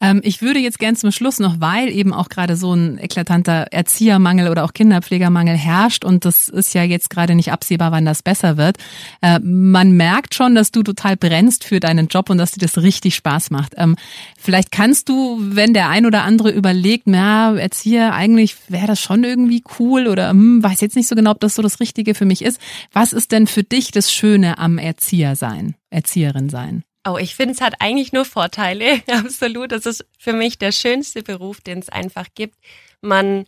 Ähm, 0.00 0.20
ich 0.24 0.40
würde 0.40 0.58
jetzt 0.58 0.78
gern 0.78 0.96
zum 0.96 1.12
Schluss 1.12 1.38
noch, 1.38 1.60
weil 1.60 1.88
eben 1.88 2.14
auch 2.14 2.28
gerade 2.28 2.56
so 2.56 2.72
ein 2.72 2.98
eklatanter 2.98 3.66
Erziehermangel 3.70 4.48
oder 4.48 4.64
auch 4.64 4.72
Kinderpflegermangel 4.72 5.56
herrscht 5.56 6.04
und 6.04 6.24
das 6.24 6.48
ist 6.48 6.72
ja 6.74 6.82
jetzt 6.82 7.10
gerade 7.10 7.34
nicht 7.34 7.52
absehbar, 7.52 7.92
wann 7.92 8.06
das 8.06 8.22
besser 8.22 8.56
wird. 8.56 8.78
Äh, 9.20 9.38
man 9.40 9.92
merkt 9.92 10.34
schon, 10.34 10.54
dass 10.54 10.70
du 10.70 10.82
total 10.82 11.16
brennst 11.16 11.64
für 11.64 11.78
deinen 11.78 12.08
Job 12.08 12.30
und 12.30 12.38
dass 12.38 12.52
dir 12.52 12.60
das 12.60 12.78
richtig 12.78 13.14
Spaß 13.16 13.50
macht. 13.50 13.74
Ähm, 13.76 13.96
vielleicht 14.38 14.72
kannst 14.72 15.10
du, 15.10 15.38
wenn 15.40 15.74
der 15.74 15.90
ein 15.90 16.06
oder 16.06 16.22
andere 16.22 16.50
überlegt, 16.50 17.06
na, 17.06 17.54
Erzieher, 17.54 18.14
eigentlich 18.14 18.56
wäre 18.68 18.86
das 18.86 19.00
schon 19.00 19.24
irgendwie 19.24 19.62
cool 19.78 20.06
oder 20.06 20.30
hm, 20.30 20.62
weiß 20.62 20.80
jetzt 20.80 20.96
nicht 20.96 21.08
so 21.08 21.14
genau, 21.14 21.32
ob 21.32 21.40
das 21.40 21.54
so 21.54 21.62
das 21.62 21.80
Richtige 21.80 22.14
für 22.14 22.24
mich 22.24 22.42
ist. 22.42 22.58
Was 22.92 23.12
ist 23.12 23.32
denn 23.32 23.46
für 23.46 23.62
dich 23.62 23.90
das 23.90 24.10
Schöne 24.10 24.58
am 24.58 24.78
Erzieher 24.78 25.36
sein? 25.36 25.74
Erzieherin 25.94 26.48
sein? 26.48 26.84
Oh, 27.06 27.18
ich 27.18 27.34
finde, 27.34 27.54
es 27.54 27.60
hat 27.60 27.74
eigentlich 27.80 28.12
nur 28.12 28.24
Vorteile. 28.24 29.02
Absolut. 29.08 29.72
Das 29.72 29.86
ist 29.86 30.04
für 30.18 30.32
mich 30.32 30.58
der 30.58 30.72
schönste 30.72 31.22
Beruf, 31.22 31.60
den 31.60 31.78
es 31.78 31.88
einfach 31.88 32.26
gibt. 32.34 32.56
Man 33.00 33.46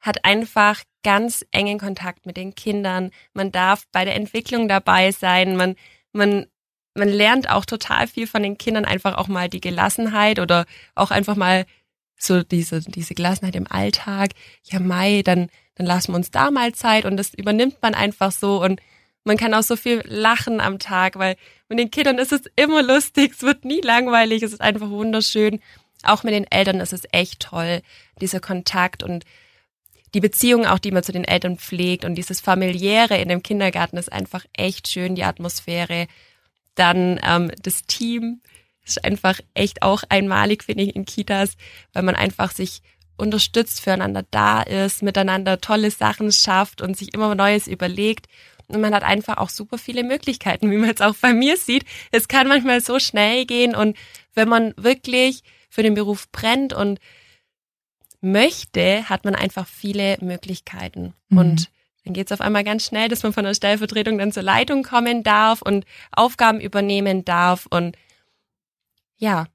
hat 0.00 0.24
einfach 0.24 0.82
ganz 1.02 1.44
engen 1.50 1.78
Kontakt 1.78 2.26
mit 2.26 2.36
den 2.36 2.54
Kindern. 2.54 3.10
Man 3.32 3.50
darf 3.50 3.86
bei 3.92 4.04
der 4.04 4.14
Entwicklung 4.14 4.68
dabei 4.68 5.10
sein. 5.10 5.56
Man, 5.56 5.76
man, 6.12 6.46
man 6.94 7.08
lernt 7.08 7.48
auch 7.48 7.64
total 7.64 8.06
viel 8.06 8.26
von 8.26 8.42
den 8.42 8.58
Kindern, 8.58 8.84
einfach 8.84 9.16
auch 9.16 9.28
mal 9.28 9.48
die 9.48 9.60
Gelassenheit 9.60 10.38
oder 10.38 10.66
auch 10.94 11.10
einfach 11.10 11.36
mal 11.36 11.64
so 12.16 12.42
diese, 12.42 12.80
diese 12.80 13.14
Gelassenheit 13.14 13.56
im 13.56 13.70
Alltag. 13.70 14.32
Ja, 14.64 14.80
Mai, 14.80 15.22
dann, 15.24 15.48
dann 15.76 15.86
lassen 15.86 16.12
wir 16.12 16.16
uns 16.16 16.30
da 16.30 16.50
mal 16.50 16.72
Zeit 16.72 17.04
und 17.04 17.16
das 17.16 17.32
übernimmt 17.34 17.80
man 17.80 17.94
einfach 17.94 18.32
so 18.32 18.62
und 18.62 18.80
man 19.24 19.36
kann 19.36 19.54
auch 19.54 19.62
so 19.62 19.76
viel 19.76 20.02
lachen 20.06 20.60
am 20.60 20.78
Tag, 20.78 21.16
weil 21.16 21.36
mit 21.68 21.78
den 21.78 21.90
Kindern 21.90 22.18
ist 22.18 22.32
es 22.32 22.42
immer 22.56 22.82
lustig, 22.82 23.32
es 23.34 23.42
wird 23.42 23.64
nie 23.64 23.80
langweilig, 23.80 24.42
es 24.42 24.52
ist 24.52 24.60
einfach 24.60 24.90
wunderschön. 24.90 25.60
Auch 26.02 26.24
mit 26.24 26.34
den 26.34 26.50
Eltern 26.50 26.80
ist 26.80 26.92
es 26.92 27.02
echt 27.12 27.40
toll, 27.40 27.82
dieser 28.20 28.40
Kontakt 28.40 29.02
und 29.02 29.24
die 30.14 30.20
Beziehung 30.20 30.66
auch, 30.66 30.78
die 30.78 30.90
man 30.90 31.02
zu 31.02 31.12
den 31.12 31.24
Eltern 31.24 31.56
pflegt 31.56 32.04
und 32.04 32.16
dieses 32.16 32.40
familiäre 32.40 33.16
in 33.18 33.28
dem 33.28 33.42
Kindergarten 33.42 33.96
ist 33.96 34.12
einfach 34.12 34.44
echt 34.52 34.88
schön, 34.88 35.14
die 35.14 35.24
Atmosphäre. 35.24 36.06
Dann 36.74 37.20
ähm, 37.24 37.50
das 37.62 37.84
Team 37.84 38.40
ist 38.84 39.04
einfach 39.04 39.40
echt 39.54 39.82
auch 39.82 40.02
einmalig, 40.08 40.64
finde 40.64 40.82
ich, 40.82 40.96
in 40.96 41.04
Kitas, 41.04 41.56
weil 41.92 42.02
man 42.02 42.16
einfach 42.16 42.50
sich 42.50 42.82
unterstützt, 43.16 43.80
füreinander 43.80 44.24
da 44.30 44.62
ist, 44.62 45.02
miteinander 45.02 45.60
tolle 45.60 45.90
Sachen 45.90 46.32
schafft 46.32 46.82
und 46.82 46.96
sich 46.96 47.14
immer 47.14 47.34
Neues 47.34 47.66
überlegt. 47.66 48.26
Und 48.72 48.80
man 48.80 48.94
hat 48.94 49.02
einfach 49.02 49.36
auch 49.36 49.50
super 49.50 49.78
viele 49.78 50.04
Möglichkeiten, 50.04 50.70
wie 50.70 50.76
man 50.76 50.88
jetzt 50.88 51.02
auch 51.02 51.14
bei 51.14 51.32
mir 51.32 51.56
sieht. 51.56 51.84
Es 52.10 52.28
kann 52.28 52.48
manchmal 52.48 52.80
so 52.80 52.98
schnell 52.98 53.44
gehen 53.46 53.74
und 53.74 53.96
wenn 54.34 54.48
man 54.48 54.74
wirklich 54.76 55.42
für 55.68 55.82
den 55.82 55.94
Beruf 55.94 56.30
brennt 56.30 56.72
und 56.72 56.98
möchte, 58.20 59.08
hat 59.08 59.24
man 59.24 59.34
einfach 59.34 59.66
viele 59.66 60.16
Möglichkeiten. 60.20 61.14
Mhm. 61.28 61.38
Und 61.38 61.70
dann 62.04 62.14
geht 62.14 62.28
es 62.28 62.32
auf 62.32 62.40
einmal 62.40 62.64
ganz 62.64 62.84
schnell, 62.84 63.08
dass 63.08 63.22
man 63.22 63.32
von 63.32 63.44
der 63.44 63.54
Stellvertretung 63.54 64.18
dann 64.18 64.32
zur 64.32 64.42
Leitung 64.42 64.82
kommen 64.82 65.22
darf 65.22 65.62
und 65.62 65.84
Aufgaben 66.10 66.60
übernehmen 66.60 67.24
darf. 67.24 67.66
Und 67.66 67.96
ja, 69.18 69.46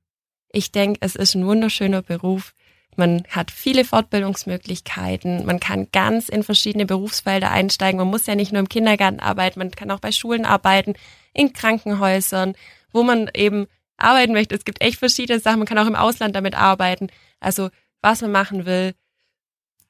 ich 0.52 0.72
denke, 0.72 1.00
es 1.02 1.16
ist 1.16 1.36
ein 1.36 1.46
wunderschöner 1.46 2.02
Beruf, 2.02 2.54
man 2.98 3.24
hat 3.30 3.52
viele 3.52 3.86
Fortbildungsmöglichkeiten. 3.86 5.46
Man 5.46 5.60
kann 5.60 5.88
ganz 5.92 6.30
in 6.30 6.44
verschiedene 6.44 6.86
Berufsfelder 6.86 7.52
einsteigen. 7.52 8.00
Man 8.00 8.10
muss 8.10 8.26
ja 8.26 8.36
nicht 8.36 8.52
nur 8.52 8.60
im 8.60 8.70
Kindergarten 8.70 9.20
arbeiten. 9.20 9.60
Man 9.60 9.72
kann 9.72 9.92
auch 9.92 10.00
bei 10.00 10.12
Schulen 10.12 10.46
arbeiten, 10.46 10.94
in 11.34 11.54
Krankenhäusern, 11.54 12.56
wo 12.92 13.04
man 13.04 13.30
eben 13.34 13.68
arbeiten 13.98 14.34
möchte. 14.34 14.56
Es 14.56 14.66
gibt 14.66 14.82
echt 14.82 14.98
verschiedene 14.98 15.40
Sachen. 15.40 15.60
Man 15.60 15.68
kann 15.68 15.78
auch 15.78 15.88
im 15.88 15.96
Ausland 15.96 16.36
damit 16.36 16.56
arbeiten. 16.56 17.08
Also, 17.40 17.70
was 18.02 18.22
man 18.22 18.32
machen 18.32 18.66
will, 18.66 18.94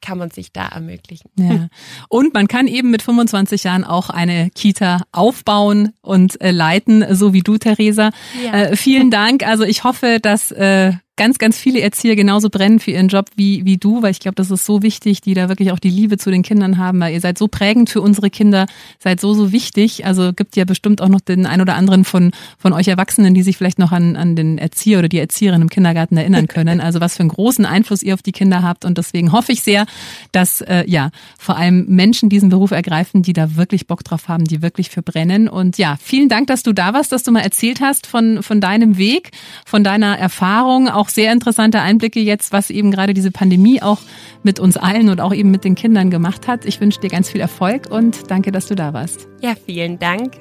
kann 0.02 0.18
man 0.18 0.30
sich 0.30 0.52
da 0.52 0.68
ermöglichen. 0.68 1.30
Ja. 1.38 1.68
Und 2.10 2.34
man 2.34 2.48
kann 2.48 2.68
eben 2.68 2.92
mit 2.92 3.02
25 3.02 3.64
Jahren 3.64 3.84
auch 3.84 4.10
eine 4.10 4.50
Kita 4.52 5.02
aufbauen 5.12 5.94
und 6.02 6.40
äh, 6.42 6.52
leiten, 6.52 7.16
so 7.16 7.34
wie 7.34 7.42
du, 7.42 7.58
Theresa. 7.58 8.12
Ja. 8.44 8.54
Äh, 8.54 8.76
vielen 8.76 9.12
Dank. 9.12 9.46
Also 9.46 9.64
ich 9.64 9.84
hoffe, 9.84 10.20
dass 10.22 10.52
äh, 10.52 10.94
ganz, 11.18 11.40
ganz 11.40 11.58
viele 11.58 11.82
Erzieher 11.82 12.16
genauso 12.16 12.50
brennen 12.50 12.80
für 12.80 12.92
ihren 12.92 13.08
Job 13.08 13.26
wie, 13.36 13.66
wie 13.66 13.78
du, 13.78 14.02
weil 14.02 14.12
ich 14.12 14.20
glaube, 14.20 14.36
das 14.36 14.52
ist 14.52 14.66
so 14.66 14.84
wichtig, 14.84 15.22
die 15.22 15.34
da 15.34 15.50
wirklich 15.50 15.72
auch 15.72 15.80
die 15.80 15.90
Liebe 15.90 16.18
zu 16.18 16.32
den 16.32 16.44
Kindern 16.44 16.78
haben, 16.78 17.00
weil 17.00 17.14
ihr 17.14 17.20
seid 17.20 17.38
so 17.38 17.48
prägend 17.48 17.90
für 17.90 18.02
unsere 18.02 18.30
Kinder, 18.30 18.68
seid 19.00 19.20
so, 19.20 19.34
so 19.34 19.52
wichtig. 19.52 20.06
Also 20.06 20.32
gibt 20.32 20.56
ja 20.56 20.64
bestimmt 20.64 21.02
auch 21.02 21.10
noch 21.10 21.20
den 21.20 21.46
ein 21.46 21.60
oder 21.60 21.76
anderen 21.76 22.06
von, 22.06 22.32
von 22.58 22.72
euch 22.72 22.88
Erwachsenen, 22.88 23.34
die 23.34 23.42
sich 23.42 23.58
vielleicht 23.58 23.80
noch 23.80 23.92
an, 23.92 24.16
an 24.16 24.36
den 24.36 24.58
Erzieher 24.58 25.00
oder 25.00 25.10
die 25.10 25.18
Erzieherin 25.20 25.62
im 25.62 25.70
Kindergarten 25.70 26.18
erinnern 26.18 26.48
können. 26.48 26.80
Also 26.80 27.02
was 27.02 27.18
für 27.18 27.22
einen 27.22 27.30
großen 27.30 27.66
Einfluss 27.66 28.04
ihr 28.04 28.14
auf 28.14 28.22
die 28.22 28.32
Kinder 28.32 28.62
habt. 28.62 28.86
Und 28.86 28.98
deswegen 28.98 29.32
hoffe 29.32 29.52
ich 29.52 29.64
sehr, 29.64 29.86
dass 30.32 30.62
äh, 30.62 30.84
ja 30.88 31.10
vor 31.40 31.58
allem 31.58 31.86
Menschen 31.88 32.30
diesen 32.30 32.50
Beruf 32.50 32.72
ergreifen, 32.72 33.24
die 33.24 33.34
da 33.34 33.56
wirklich 33.56 33.88
Bock 33.88 34.04
drauf 34.04 34.28
haben, 34.28 34.46
die 34.46 34.62
wirklich 34.62 34.90
für 34.90 35.02
brennen. 35.02 35.50
Und 35.50 35.80
ja, 35.80 35.98
vielen 36.00 36.30
Dank, 36.30 36.48
dass 36.48 36.62
du 36.62 36.74
da 36.74 36.94
warst, 36.94 37.12
dass 37.12 37.24
du 37.24 37.32
mal 37.32 37.42
erzählt 37.42 37.82
hast 37.82 38.06
von, 38.06 38.44
von 38.44 38.62
deinem 38.62 38.98
Weg, 38.98 39.32
von 39.66 39.84
deiner 39.84 40.18
Erfahrung, 40.18 40.90
auch 40.90 41.07
auch 41.08 41.10
sehr 41.10 41.32
interessante 41.32 41.82
Einblicke 41.82 42.20
jetzt, 42.20 42.52
was 42.52 42.70
eben 42.70 42.92
gerade 42.92 43.14
diese 43.14 43.32
Pandemie 43.32 43.82
auch 43.82 44.00
mit 44.44 44.60
uns 44.60 44.78
allen 44.78 45.10
und 45.10 45.22
auch 45.22 45.34
eben 45.34 45.52
mit 45.52 45.64
den 45.64 45.76
Kindern 45.76 46.10
gemacht 46.10 46.48
hat. 46.48 46.66
Ich 46.66 46.82
wünsche 46.82 47.00
dir 47.00 47.10
ganz 47.10 47.30
viel 47.30 47.42
Erfolg 47.42 47.90
und 47.90 48.30
danke, 48.30 48.52
dass 48.52 48.68
du 48.68 48.76
da 48.76 48.94
warst. 48.94 49.28
Ja, 49.42 49.54
vielen 49.66 50.00
Dank. 50.00 50.34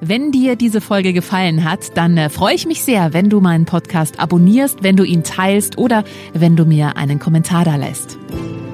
Wenn 0.00 0.30
dir 0.30 0.56
diese 0.56 0.80
Folge 0.80 1.12
gefallen 1.12 1.64
hat, 1.64 1.96
dann 1.96 2.16
äh, 2.16 2.30
freue 2.30 2.54
ich 2.54 2.66
mich 2.66 2.84
sehr, 2.84 3.12
wenn 3.12 3.30
du 3.30 3.40
meinen 3.40 3.64
Podcast 3.64 4.20
abonnierst, 4.20 4.84
wenn 4.84 4.94
du 4.94 5.02
ihn 5.02 5.24
teilst 5.24 5.76
oder 5.76 6.04
wenn 6.32 6.54
du 6.54 6.64
mir 6.64 6.96
einen 6.96 7.18
Kommentar 7.18 7.64
da 7.64 7.74
lässt. 7.74 8.16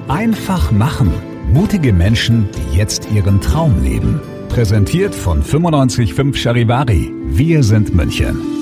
Einfach 0.07 0.71
machen. 0.71 1.11
Mutige 1.51 1.93
Menschen, 1.93 2.47
die 2.51 2.77
jetzt 2.77 3.09
ihren 3.11 3.41
Traum 3.41 3.83
leben. 3.83 4.21
Präsentiert 4.49 5.15
von 5.15 5.39
955 5.39 6.41
Charivari. 6.41 7.11
Wir 7.25 7.63
sind 7.63 7.95
München. 7.95 8.55